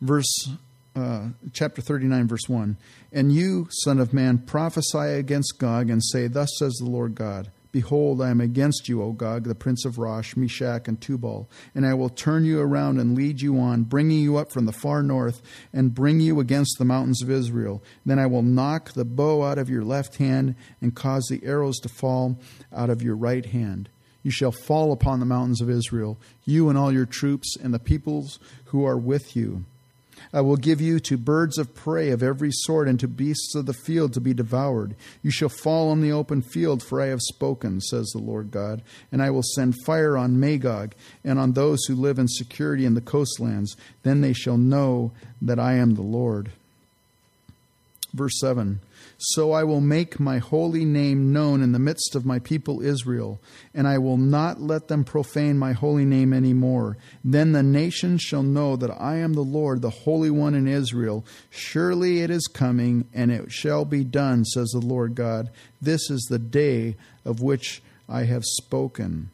[0.01, 0.49] Verse
[0.97, 2.77] uh, chapter 39, verse 1.
[3.13, 7.51] And you, Son of Man, prophesy against Gog and say, Thus says the Lord God
[7.73, 11.87] Behold, I am against you, O Gog, the prince of Rosh, Meshech, and Tubal, and
[11.87, 15.05] I will turn you around and lead you on, bringing you up from the far
[15.05, 15.41] north,
[15.73, 17.81] and bring you against the mountains of Israel.
[18.05, 21.79] Then I will knock the bow out of your left hand, and cause the arrows
[21.81, 22.41] to fall
[22.75, 23.89] out of your right hand.
[24.25, 27.79] You shall fall upon the mountains of Israel, you and all your troops, and the
[27.79, 29.65] peoples who are with you.
[30.33, 33.67] I will give you to birds of prey of every sort and to beasts of
[33.67, 34.95] the field to be devoured.
[35.23, 38.83] You shall fall on the open field, for I have spoken, says the Lord God.
[39.11, 42.95] And I will send fire on Magog and on those who live in security in
[42.95, 43.77] the coastlands.
[44.03, 46.51] Then they shall know that I am the Lord.
[48.13, 48.81] Verse 7
[49.23, 53.39] so I will make my holy name known in the midst of my people Israel,
[53.75, 56.97] and I will not let them profane my holy name any more.
[57.23, 61.27] Then the nations shall know that I am the Lord, the Holy One in Israel.
[61.51, 65.51] Surely it is coming, and it shall be done, says the Lord God.
[65.83, 69.31] This is the day of which I have spoken.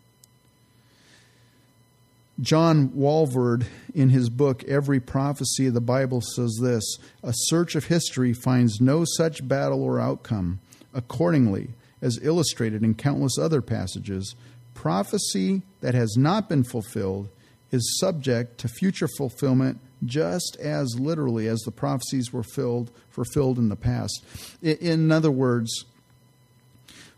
[2.41, 7.87] John Walvoord, in his book Every Prophecy of the Bible, says this A search of
[7.87, 10.61] history finds no such battle or outcome.
[10.93, 11.71] Accordingly,
[12.03, 14.35] as illustrated in countless other passages,
[14.75, 17.29] prophecy that has not been fulfilled
[17.71, 23.71] is subject to future fulfillment just as literally as the prophecies were filled, fulfilled in
[23.71, 24.23] the past.
[24.63, 25.87] In other words,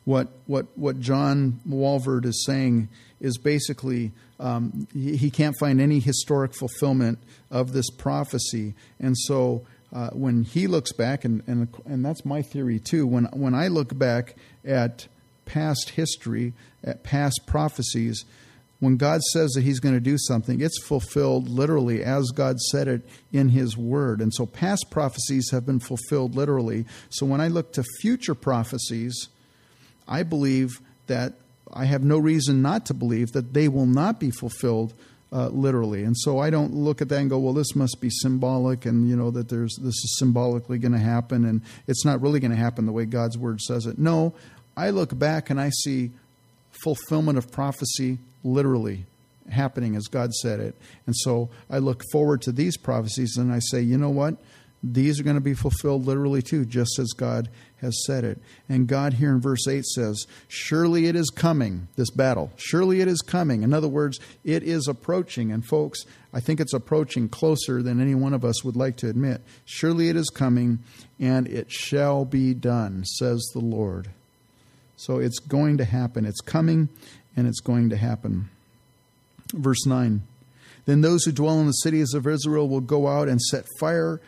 [0.05, 2.89] what, what, what John Walvoord is saying
[3.21, 7.19] is basically um, he, can't find any historic fulfillment
[7.51, 8.75] of this prophecy.
[9.01, 13.25] And so uh, when he looks back, and, and, and that's my theory too, when,
[13.27, 15.09] when I look back at
[15.45, 16.53] past history,
[16.85, 18.25] at past prophecies,
[18.81, 22.87] when God says that He's going to do something, it's fulfilled literally as God said
[22.87, 24.21] it in His Word.
[24.21, 26.85] And so past prophecies have been fulfilled literally.
[27.11, 29.29] So when I look to future prophecies,
[30.07, 31.35] I believe that
[31.73, 34.95] I have no reason not to believe that they will not be fulfilled
[35.33, 36.05] uh, literally.
[36.05, 39.09] And so I don't look at that and go, well, this must be symbolic, and
[39.09, 42.51] you know that there's this is symbolically going to happen, and it's not really going
[42.51, 43.99] to happen the way God's word says it.
[43.99, 44.35] No,
[44.77, 46.13] I look back and I see
[46.71, 49.05] fulfillment of prophecy literally
[49.51, 50.75] happening as God said it.
[51.07, 54.37] And so I look forward to these prophecies and I say, you know what?
[54.83, 57.49] These are going to be fulfilled literally too, just as God
[57.81, 58.39] has said it.
[58.69, 62.51] And God here in verse 8 says, Surely it is coming, this battle.
[62.57, 63.63] Surely it is coming.
[63.63, 65.53] In other words, it is approaching.
[65.53, 69.09] And folks, I think it's approaching closer than any one of us would like to
[69.09, 69.41] admit.
[69.65, 70.81] Surely it is coming,
[71.19, 74.09] and it shall be done, says the Lord.
[74.97, 76.27] So it's going to happen.
[76.27, 76.89] It's coming,
[77.37, 78.51] and it's going to happen.
[79.55, 80.23] Verse 9
[80.85, 84.21] Then those who dwell in the cities of Israel will go out and set fire.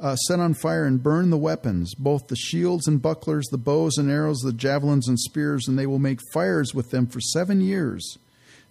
[0.00, 3.98] Uh, set on fire and burn the weapons, both the shields and bucklers, the bows
[3.98, 7.60] and arrows, the javelins and spears, and they will make fires with them for seven
[7.60, 8.16] years.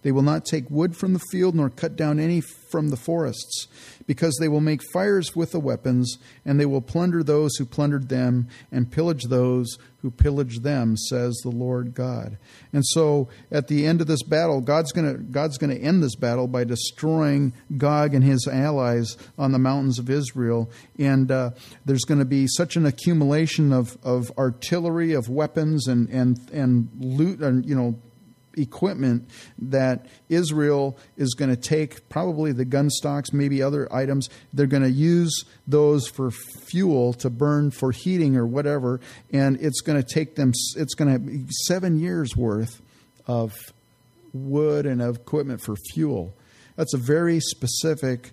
[0.02, 3.66] They will not take wood from the field, nor cut down any from the forests,
[4.06, 8.08] because they will make fires with the weapons, and they will plunder those who plundered
[8.08, 12.38] them, and pillage those who pillaged them, says the Lord God.
[12.72, 16.14] And so, at the end of this battle, God's going to God's to end this
[16.14, 20.70] battle by destroying Gog and his allies on the mountains of Israel.
[20.98, 21.50] And uh,
[21.84, 26.88] there's going to be such an accumulation of, of artillery, of weapons, and and and
[27.00, 27.98] loot, and you know
[28.58, 34.28] equipment that Israel is going to take, probably the gun stocks, maybe other items.
[34.52, 39.00] They're going to use those for fuel to burn for heating or whatever,
[39.32, 42.82] and it's going to take them, it's going to be seven years worth
[43.26, 43.54] of
[44.32, 46.34] wood and of equipment for fuel.
[46.76, 48.32] That's a very specific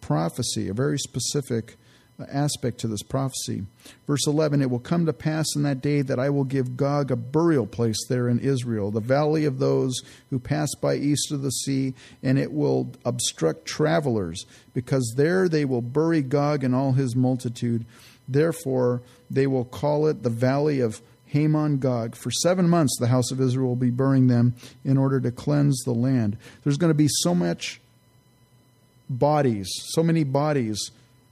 [0.00, 1.77] prophecy, a very specific
[2.26, 3.64] aspect to this prophecy.
[4.06, 7.10] Verse 11 It will come to pass in that day that I will give Gog
[7.10, 10.00] a burial place there in Israel, the valley of those
[10.30, 15.64] who pass by east of the sea, and it will obstruct travelers, because there they
[15.64, 17.84] will bury Gog and all his multitude.
[18.26, 21.00] Therefore, they will call it the valley of
[21.32, 22.16] Hamon Gog.
[22.16, 24.54] For seven months, the house of Israel will be burying them
[24.84, 26.36] in order to cleanse the land.
[26.64, 27.80] There's going to be so much
[29.08, 30.90] bodies, so many bodies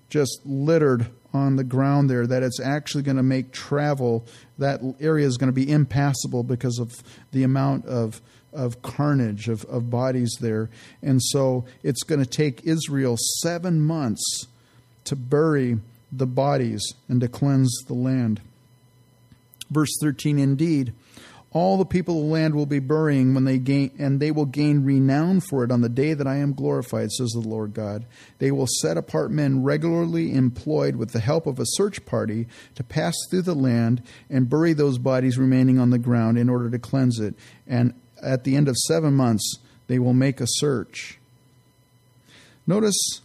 [0.09, 4.25] just littered on the ground there that it's actually going to make travel
[4.59, 8.21] that area is going to be impassable because of the amount of
[8.53, 10.71] of carnage of, of bodies there.
[11.03, 14.47] And so it's going to take israel seven months
[15.05, 15.79] to bury
[16.11, 18.41] the bodies and to cleanse the land.
[19.71, 20.95] Verse 13 indeed
[21.57, 24.45] all the people of the land will be burying when they gain and they will
[24.45, 28.05] gain renown for it on the day that I am glorified says the Lord God.
[28.39, 32.85] They will set apart men regularly employed with the help of a search party to
[32.85, 36.79] pass through the land and bury those bodies remaining on the ground in order to
[36.79, 37.35] cleanse it.
[37.67, 41.19] And at the end of 7 months they will make a search.
[42.67, 43.23] Notice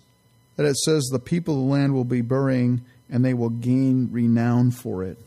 [0.56, 4.08] that it says the people of the land will be burying and they will gain
[4.10, 5.18] renown for it.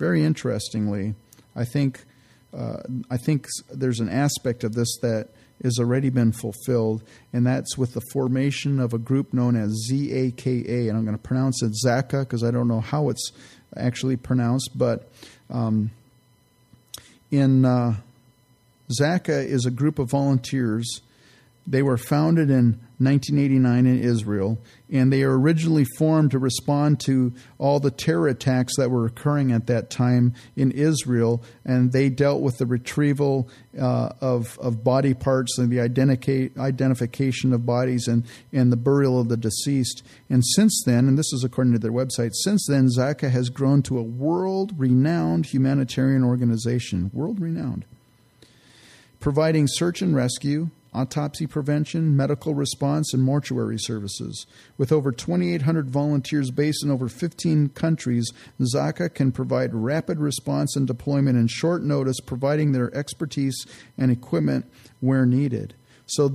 [0.00, 1.14] Very interestingly
[1.54, 2.02] I think
[2.56, 5.28] uh, I think there's an aspect of this that
[5.62, 10.88] has already been fulfilled, and that's with the formation of a group known as ZAKA.
[10.88, 13.32] And I'm going to pronounce it Zaka because I don't know how it's
[13.76, 15.08] actually pronounced, but
[15.50, 15.90] um,
[17.30, 17.96] in uh,
[19.00, 21.00] Zaka is a group of volunteers.
[21.66, 24.58] They were founded in 1989 in Israel,
[24.90, 29.52] and they are originally formed to respond to all the terror attacks that were occurring
[29.52, 35.12] at that time in Israel, and they dealt with the retrieval uh, of, of body
[35.12, 40.02] parts and the identica- identification of bodies and, and the burial of the deceased.
[40.30, 43.82] And since then, and this is according to their website, since then, Zaka has grown
[43.82, 47.84] to a world renowned humanitarian organization, world renowned,
[49.20, 54.46] providing search and rescue autopsy prevention, medical response, and mortuary services.
[54.78, 60.86] With over 2,800 volunteers based in over 15 countries, Zaka can provide rapid response and
[60.86, 63.66] deployment in short notice, providing their expertise
[63.98, 64.64] and equipment
[65.00, 65.74] where needed.
[66.06, 66.34] So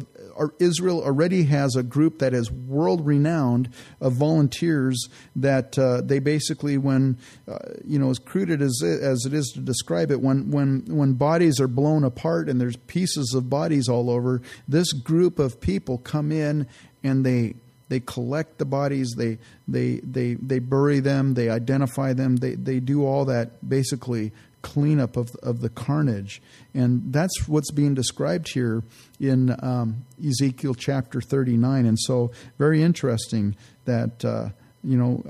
[0.59, 3.69] Israel already has a group that is world renowned
[4.01, 5.07] of volunteers
[5.37, 7.17] that uh, they basically, when
[7.47, 10.83] uh, you know, as crude as it, as it is to describe it, when when
[10.89, 15.61] when bodies are blown apart and there's pieces of bodies all over, this group of
[15.61, 16.67] people come in
[17.01, 17.55] and they
[17.87, 22.79] they collect the bodies they they they they bury them they identify them they they
[22.79, 24.31] do all that basically
[24.61, 26.41] cleanup of, of the carnage.
[26.73, 28.83] And that's what's being described here
[29.19, 31.85] in um, Ezekiel chapter 39.
[31.85, 33.55] And so, very interesting
[33.85, 34.49] that, uh,
[34.83, 35.23] you know,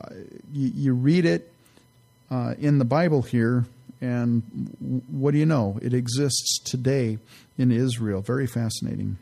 [0.51, 1.51] you, you read it
[2.29, 3.65] uh, in the Bible here,
[3.99, 4.41] and
[5.09, 5.77] what do you know?
[5.81, 7.19] It exists today
[7.57, 8.21] in Israel.
[8.21, 9.17] Very fascinating.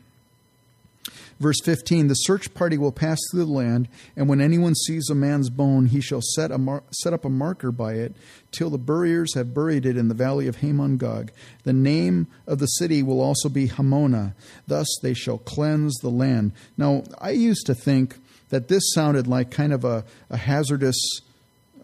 [1.40, 5.14] Verse 15 The search party will pass through the land, and when anyone sees a
[5.14, 8.14] man's bone, he shall set, a mar- set up a marker by it
[8.52, 11.32] till the buriers have buried it in the valley of Hamon Gog.
[11.64, 14.34] The name of the city will also be Hamona.
[14.66, 16.52] Thus they shall cleanse the land.
[16.76, 18.18] Now, I used to think
[18.50, 21.20] that this sounded like kind of a, a hazardous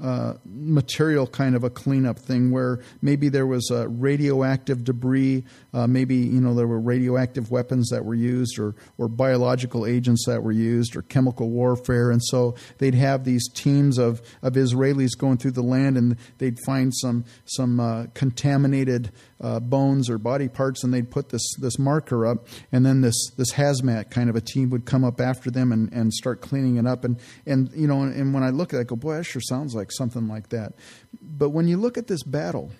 [0.01, 5.87] uh, material kind of a cleanup thing where maybe there was uh, radioactive debris, uh,
[5.87, 10.43] maybe you know there were radioactive weapons that were used, or or biological agents that
[10.43, 15.39] were used, or chemical warfare, and so they'd have these teams of, of Israelis going
[15.39, 20.83] through the land, and they'd find some some uh, contaminated uh, bones or body parts,
[20.85, 24.41] and they'd put this this marker up, and then this this hazmat kind of a
[24.41, 27.87] team would come up after them and, and start cleaning it up, and and you
[27.87, 29.86] know, and, and when I look at it, I go, boy, that sure sounds like
[29.93, 30.73] something like that.
[31.23, 32.71] But when you look at this battle,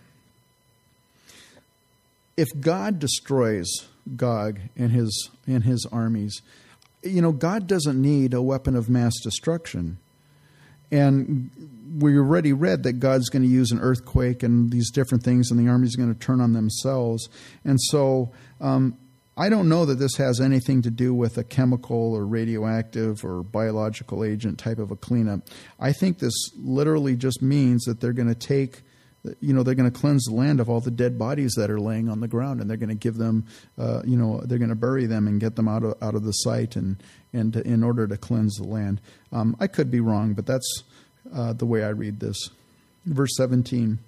[2.37, 3.69] if God destroys
[4.17, 6.43] Gog and his and his armies,
[7.03, 9.99] you know, God doesn't need a weapon of mass destruction.
[10.93, 11.51] And
[11.99, 15.59] we already read that God's going to use an earthquake and these different things, and
[15.59, 17.29] the army's going to turn on themselves.
[17.65, 18.31] And so
[18.61, 18.97] um,
[19.39, 23.43] I don't know that this has anything to do with a chemical or radioactive or
[23.43, 25.41] biological agent type of a cleanup.
[25.79, 28.83] I think this literally just means that they're going to take
[29.41, 31.81] you know they're going to cleanse the land of all the dead bodies that are
[31.81, 33.45] laying on the ground and they're going to give them
[33.77, 36.23] uh, you know they're going to bury them and get them out of out of
[36.23, 39.01] the site and and to, in order to cleanse the land.
[39.33, 40.85] Um, i could be wrong but that's
[41.35, 42.51] uh, the way i read this.
[43.05, 43.99] Verse 17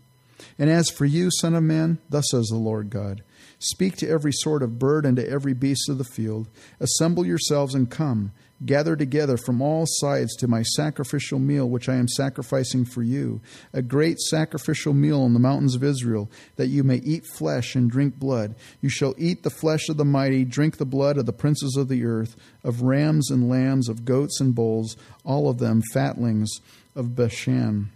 [0.59, 3.23] and as for you son of man thus says the lord god
[3.59, 6.49] Speak to every sort of bird and to every beast of the field.
[6.79, 8.33] Assemble yourselves and come.
[8.65, 13.41] Gather together from all sides to my sacrificial meal, which I am sacrificing for you,
[13.73, 17.89] a great sacrificial meal in the mountains of Israel, that you may eat flesh and
[17.89, 18.57] drink blood.
[18.81, 21.89] You shall eat the flesh of the mighty, drink the blood of the princes of
[21.89, 22.35] the earth,
[22.65, 26.51] of rams and lambs, of goats and bulls, all of them fatlings
[26.97, 27.91] of Bashan.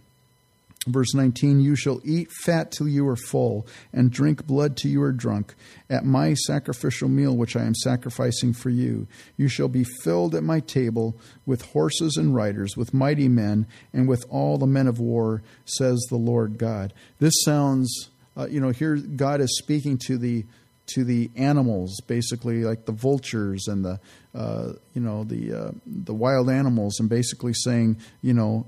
[0.87, 5.01] Verse 19 You shall eat fat till you are full, and drink blood till you
[5.01, 5.55] are drunk,
[5.89, 9.07] at my sacrificial meal which I am sacrificing for you.
[9.37, 14.07] You shall be filled at my table with horses and riders, with mighty men, and
[14.07, 16.93] with all the men of war, says the Lord God.
[17.19, 20.45] This sounds, uh, you know, here God is speaking to the
[20.85, 24.01] to the animals, basically like the vultures and the
[24.35, 28.65] uh, you know the uh, the wild animals, and basically saying, you know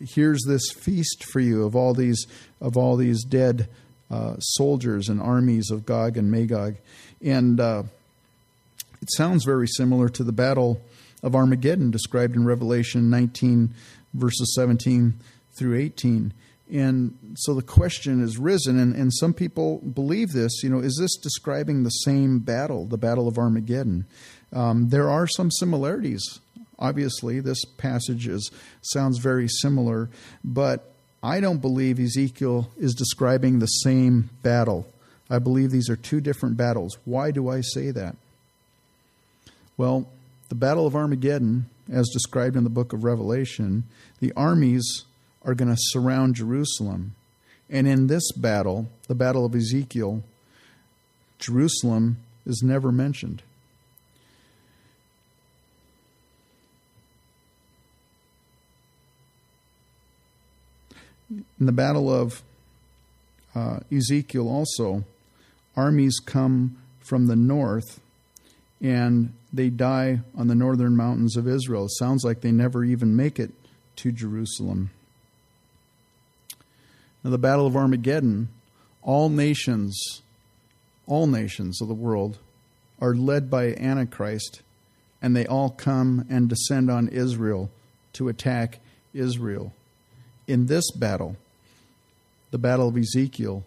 [0.00, 2.26] here's this feast for you of all these
[2.60, 3.68] of all these dead
[4.10, 6.76] uh, soldiers and armies of Gog and Magog,
[7.22, 7.82] and uh,
[9.02, 10.80] it sounds very similar to the battle
[11.22, 13.74] of Armageddon described in Revelation 19
[14.14, 15.14] verses 17
[15.58, 16.32] through 18.
[16.72, 20.62] And so the question is risen, and, and some people believe this.
[20.62, 24.06] You know, is this describing the same battle, the Battle of Armageddon?
[24.52, 26.40] Um, there are some similarities
[26.78, 28.50] Obviously, this passage is,
[28.82, 30.10] sounds very similar,
[30.42, 34.86] but I don't believe Ezekiel is describing the same battle.
[35.30, 36.98] I believe these are two different battles.
[37.04, 38.16] Why do I say that?
[39.76, 40.08] Well,
[40.48, 43.84] the Battle of Armageddon, as described in the book of Revelation,
[44.20, 45.04] the armies
[45.42, 47.14] are going to surround Jerusalem.
[47.70, 50.22] And in this battle, the Battle of Ezekiel,
[51.38, 53.42] Jerusalem is never mentioned.
[61.58, 62.42] In the Battle of
[63.54, 65.04] uh, Ezekiel, also,
[65.76, 68.00] armies come from the north
[68.80, 71.86] and they die on the northern mountains of Israel.
[71.86, 73.52] It sounds like they never even make it
[73.96, 74.90] to Jerusalem.
[77.22, 78.48] Now, the Battle of Armageddon,
[79.02, 80.22] all nations,
[81.06, 82.38] all nations of the world
[83.00, 84.60] are led by Antichrist,
[85.22, 87.70] and they all come and descend on Israel
[88.14, 88.80] to attack
[89.14, 89.72] Israel.
[90.46, 91.36] In this battle,
[92.50, 93.64] the battle of Ezekiel,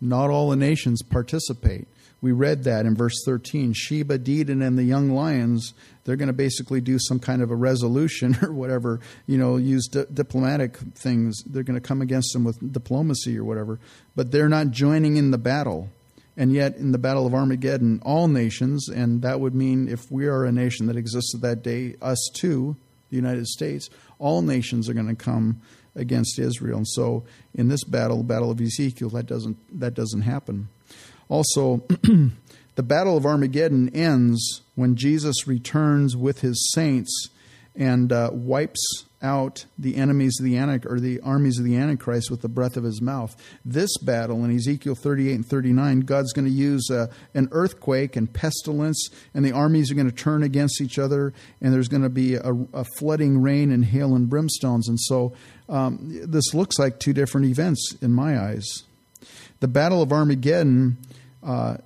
[0.00, 1.86] not all the nations participate.
[2.20, 3.72] We read that in verse 13.
[3.72, 7.56] Sheba, Dedan, and the young lions, they're going to basically do some kind of a
[7.56, 11.42] resolution or whatever, you know, use di- diplomatic things.
[11.44, 13.80] They're going to come against them with diplomacy or whatever.
[14.14, 15.90] But they're not joining in the battle.
[16.36, 20.26] And yet, in the Battle of Armageddon, all nations, and that would mean if we
[20.26, 22.76] are a nation that existed that day, us too,
[23.10, 25.60] the United States, all nations are going to come
[25.94, 26.78] against Israel.
[26.78, 27.24] And so,
[27.54, 30.68] in this battle, the Battle of Ezekiel, that doesn't that doesn't happen.
[31.28, 31.84] Also,
[32.74, 37.28] the Battle of Armageddon ends when Jesus returns with his saints
[37.74, 42.30] and uh, wipes out the enemies of the Antichrist, or the armies of the Antichrist
[42.30, 43.36] with the breath of his mouth.
[43.64, 48.32] This battle in Ezekiel 38 and 39, God's going to use uh, an earthquake and
[48.32, 52.08] pestilence, and the armies are going to turn against each other, and there's going to
[52.08, 54.88] be a, a flooding rain and hail and brimstones.
[54.88, 55.32] And so
[55.68, 58.82] um, this looks like two different events in my eyes.
[59.60, 60.98] The Battle of Armageddon
[61.42, 61.76] uh,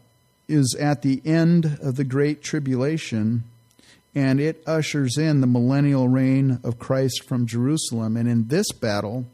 [0.48, 3.44] is at the end of the Great Tribulation
[4.16, 8.16] and it ushers in the millennial reign of Christ from Jerusalem.
[8.16, 9.26] And in this battle,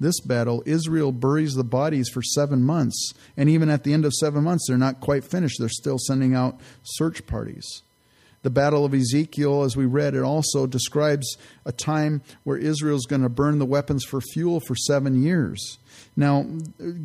[0.00, 3.14] this battle, Israel buries the bodies for seven months.
[3.36, 5.58] And even at the end of seven months, they're not quite finished.
[5.60, 7.82] They're still sending out search parties.
[8.42, 13.06] The Battle of Ezekiel, as we read, it also describes a time where Israel is
[13.06, 15.78] going to burn the weapons for fuel for seven years.
[16.16, 16.46] Now,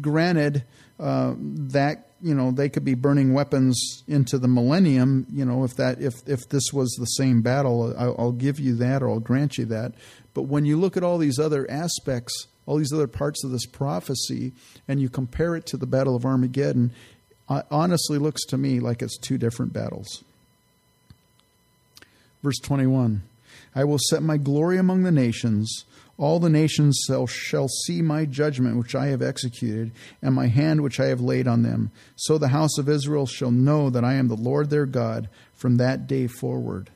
[0.02, 0.64] granted,
[1.00, 5.76] uh, that you know they could be burning weapons into the millennium you know if
[5.76, 9.20] that if if this was the same battle I'll, I'll, give you that or I'll
[9.20, 9.94] grant you that.
[10.34, 13.66] But when you look at all these other aspects all these other parts of this
[13.66, 14.52] prophecy
[14.88, 16.92] and you compare it to the battle of Armageddon
[17.50, 20.24] it honestly looks to me like it's two different battles.
[22.44, 23.24] Verse 21
[23.76, 25.86] I will set my glory among the nations
[26.20, 31.00] all the nations shall, see my judgment which I have executed, and my hand which
[31.00, 31.92] I have laid on them.
[32.18, 35.78] So the house of Israel shall know that I am the Lord their God from
[35.78, 36.92] that day forward.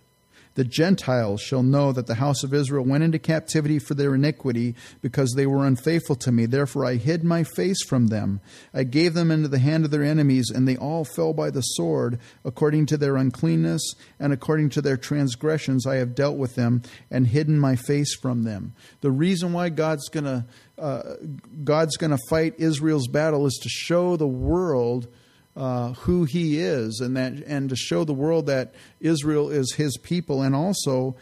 [0.55, 4.75] The Gentiles shall know that the house of Israel went into captivity for their iniquity,
[5.01, 6.45] because they were unfaithful to me.
[6.45, 8.39] Therefore I hid my face from them.
[8.73, 11.61] I gave them into the hand of their enemies, and they all fell by the
[11.61, 12.19] sword.
[12.45, 17.27] According to their uncleanness and according to their transgressions, I have dealt with them and
[17.27, 18.73] hidden my face from them.
[19.01, 20.45] The reason why God's going to
[20.77, 21.15] uh,
[21.63, 25.07] God's going to fight Israel's battle is to show the world
[25.55, 29.97] uh, who he is and that and to show the world that Israel is his
[29.97, 31.15] people and also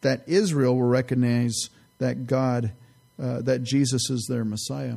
[0.00, 2.72] that Israel will recognize that God
[3.20, 4.96] uh, that Jesus is their Messiah.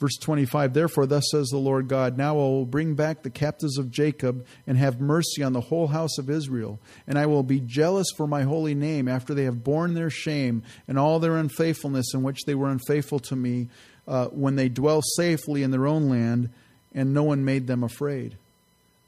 [0.00, 3.78] Verse 25 Therefore, thus says the Lord God, Now I will bring back the captives
[3.78, 6.78] of Jacob and have mercy on the whole house of Israel.
[7.06, 10.62] And I will be jealous for my holy name after they have borne their shame
[10.86, 13.68] and all their unfaithfulness in which they were unfaithful to me
[14.06, 16.48] uh, when they dwell safely in their own land
[16.94, 18.36] and no one made them afraid.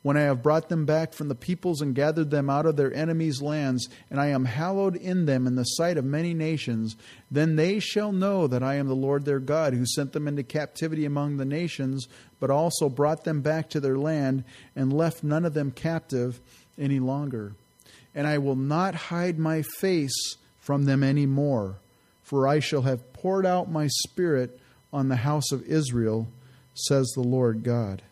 [0.03, 2.93] When I have brought them back from the peoples and gathered them out of their
[2.95, 6.97] enemies' lands, and I am hallowed in them in the sight of many nations,
[7.31, 10.43] then they shall know that I am the Lord their God, who sent them into
[10.43, 12.09] captivity among the nations,
[12.39, 16.41] but also brought them back to their land, and left none of them captive
[16.78, 17.53] any longer.
[18.14, 21.74] And I will not hide my face from them any more,
[22.22, 24.59] for I shall have poured out my spirit
[24.95, 26.26] on the house of Israel
[26.75, 28.03] says the Lord God.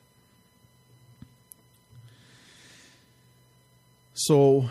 [4.14, 4.68] So,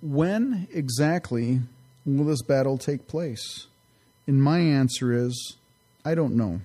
[0.00, 1.60] when exactly
[2.06, 3.66] will this battle take place?
[4.26, 5.56] And my answer is
[6.04, 6.60] I don't know.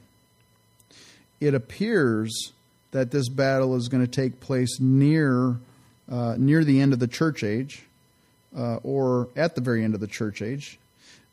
[1.40, 2.52] It appears
[2.92, 5.56] that this battle is going to take place near
[6.12, 7.84] uh, near the end of the church age,
[8.58, 10.80] uh, or at the very end of the church age.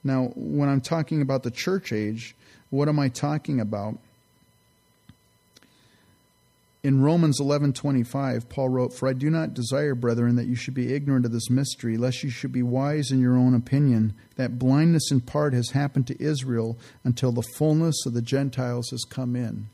[0.04, 2.34] Now, when I'm talking about the church age,
[2.70, 3.98] what am I talking about?
[6.86, 10.92] In Romans 11:25, Paul wrote, "For I do not desire, brethren, that you should be
[10.92, 15.10] ignorant of this mystery, lest you should be wise in your own opinion, that blindness
[15.10, 19.66] in part has happened to Israel until the fullness of the Gentiles has come in."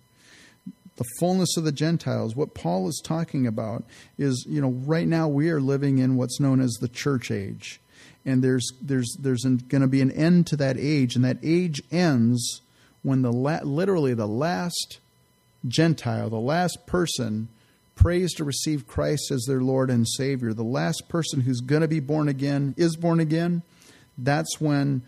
[0.96, 3.84] The fullness of the Gentiles, what Paul is talking about
[4.16, 7.78] is, you know, right now we are living in what's known as the church age.
[8.24, 11.82] And there's there's there's going to be an end to that age, and that age
[11.90, 12.62] ends
[13.02, 15.00] when the la- literally the last
[15.66, 17.48] Gentile, the last person
[17.94, 21.88] prays to receive Christ as their Lord and Savior, the last person who's going to
[21.88, 23.62] be born again is born again,
[24.18, 25.02] that's when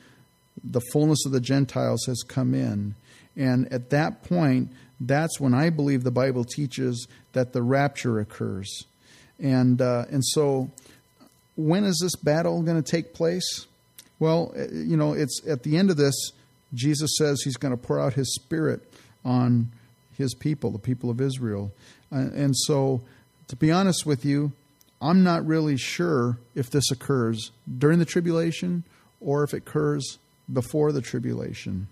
[0.63, 2.95] the fullness of the Gentiles has come in.
[3.37, 8.85] And at that point, that's when I believe the Bible teaches that the rapture occurs.
[9.41, 10.71] And, uh, and so,
[11.57, 13.67] when is this battle going to take place?
[14.19, 16.15] Well, uh, you know, it's at the end of this,
[16.73, 18.81] Jesus says he's going to pour out his spirit
[19.25, 19.71] on
[20.17, 21.73] his people, the people of Israel.
[22.13, 23.03] Uh, and so,
[23.49, 24.53] to be honest with you,
[25.01, 28.85] I'm not really sure if this occurs during the tribulation
[29.21, 30.19] or if it occurs
[30.53, 31.89] before the tribulation.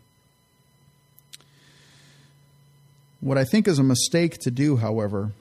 [3.21, 5.33] What I think is a mistake to do, however,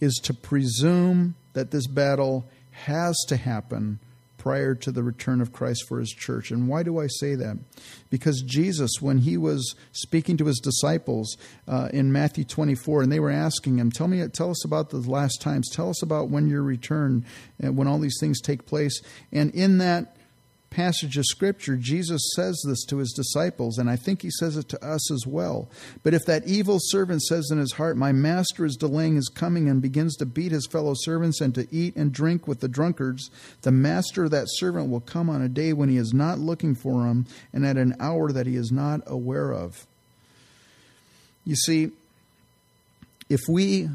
[0.00, 3.98] is to presume that this battle has to happen
[4.44, 6.50] prior to the return of Christ for his church.
[6.50, 7.56] And why do I say that?
[8.10, 13.20] Because Jesus, when he was speaking to his disciples uh, in Matthew 24, and they
[13.20, 15.70] were asking him, "Tell me, tell us about the last times.
[15.70, 17.24] Tell us about when your return
[17.58, 19.00] and when all these things take place."
[19.32, 20.13] And in that
[20.74, 24.68] passage of Scripture, Jesus says this to his disciples, and I think he says it
[24.70, 25.68] to us as well.
[26.02, 29.68] But if that evil servant says in his heart, My master is delaying his coming,
[29.68, 33.30] and begins to beat his fellow servants and to eat and drink with the drunkards,
[33.62, 36.74] the master of that servant will come on a day when he is not looking
[36.74, 39.86] for him, and at an hour that he is not aware of.
[41.44, 41.92] You see,
[43.28, 43.88] if we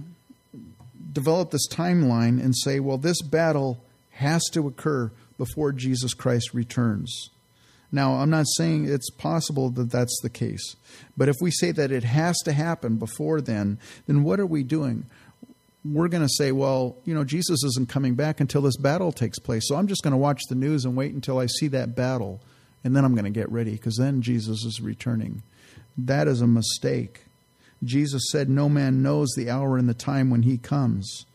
[1.11, 7.31] develop this timeline and say, well, this battle has to occur before Jesus Christ returns.
[7.91, 10.75] Now, I'm not saying it's possible that that's the case,
[11.17, 14.61] but if we say that it has to happen before then, then what are we
[14.61, 15.05] doing?
[15.83, 19.39] We're going to say, well, you know, Jesus isn't coming back until this battle takes
[19.39, 19.63] place.
[19.67, 22.41] So I'm just going to watch the news and wait until I see that battle,
[22.83, 25.41] and then I'm going to get ready because then Jesus is returning.
[25.97, 27.23] That is a mistake.
[27.83, 31.25] Jesus said, No man knows the hour and the time when he comes.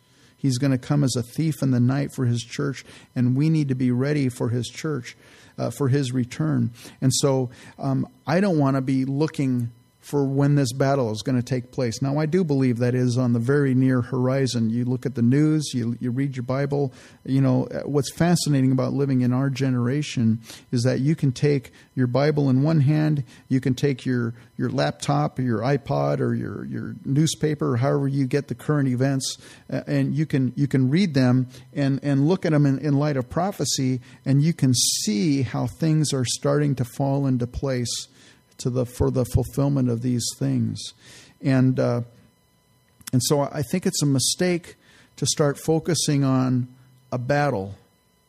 [0.45, 2.85] He's going to come as a thief in the night for his church,
[3.17, 5.17] and we need to be ready for his church,
[5.57, 6.71] uh, for his return.
[7.01, 9.73] And so um, I don't want to be looking
[10.05, 12.03] for when this battle is going to take place.
[12.03, 14.69] Now, I do believe that is on the very near horizon.
[14.69, 16.93] You look at the news, you, you read your Bible.
[17.25, 20.41] You know, what's fascinating about living in our generation
[20.71, 24.69] is that you can take your Bible in one hand, you can take your, your
[24.69, 29.39] laptop or your iPod or your, your newspaper or however you get the current events,
[29.71, 33.17] and you can, you can read them and, and look at them in, in light
[33.17, 38.09] of prophecy, and you can see how things are starting to fall into place
[38.59, 40.81] to the for the fulfillment of these things,
[41.43, 42.03] and uh,
[43.13, 44.77] and so I think it's a mistake
[45.17, 46.69] to start focusing on
[47.13, 47.75] a battle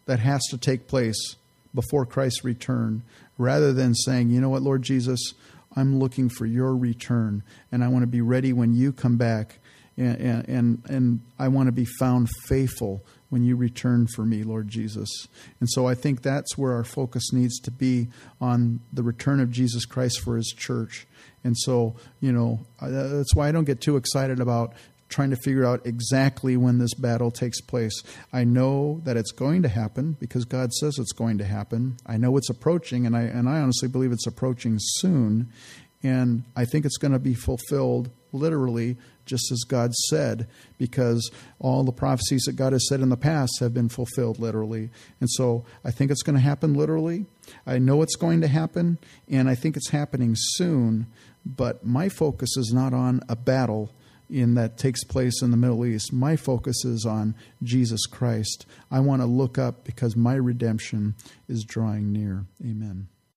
[0.06, 1.36] that has to take place
[1.74, 3.02] before Christ's return,
[3.38, 5.34] rather than saying, you know what, Lord Jesus,
[5.76, 9.60] I'm looking for your return, and I want to be ready when you come back,
[9.98, 13.02] and and and I want to be found faithful
[13.36, 15.28] when you return for me, Lord Jesus.
[15.60, 18.08] And so I think that's where our focus needs to be
[18.40, 21.06] on the return of Jesus Christ for his church.
[21.44, 24.74] And so, you know, that's why I don't get too excited about
[25.10, 28.04] trying to figure out exactly when this battle takes place.
[28.32, 31.98] I know that it's going to happen because God says it's going to happen.
[32.06, 35.52] I know it's approaching and I and I honestly believe it's approaching soon
[36.02, 38.96] and I think it's going to be fulfilled literally
[39.26, 40.48] just as God said,
[40.78, 44.90] because all the prophecies that God has said in the past have been fulfilled literally.
[45.20, 47.26] And so I think it's going to happen literally.
[47.66, 48.98] I know it's going to happen,
[49.30, 51.08] and I think it's happening soon.
[51.46, 53.92] But my focus is not on a battle
[54.30, 56.12] in that takes place in the Middle East.
[56.12, 58.66] My focus is on Jesus Christ.
[58.90, 61.16] I want to look up because my redemption
[61.48, 62.46] is drawing near.
[62.64, 63.08] Amen.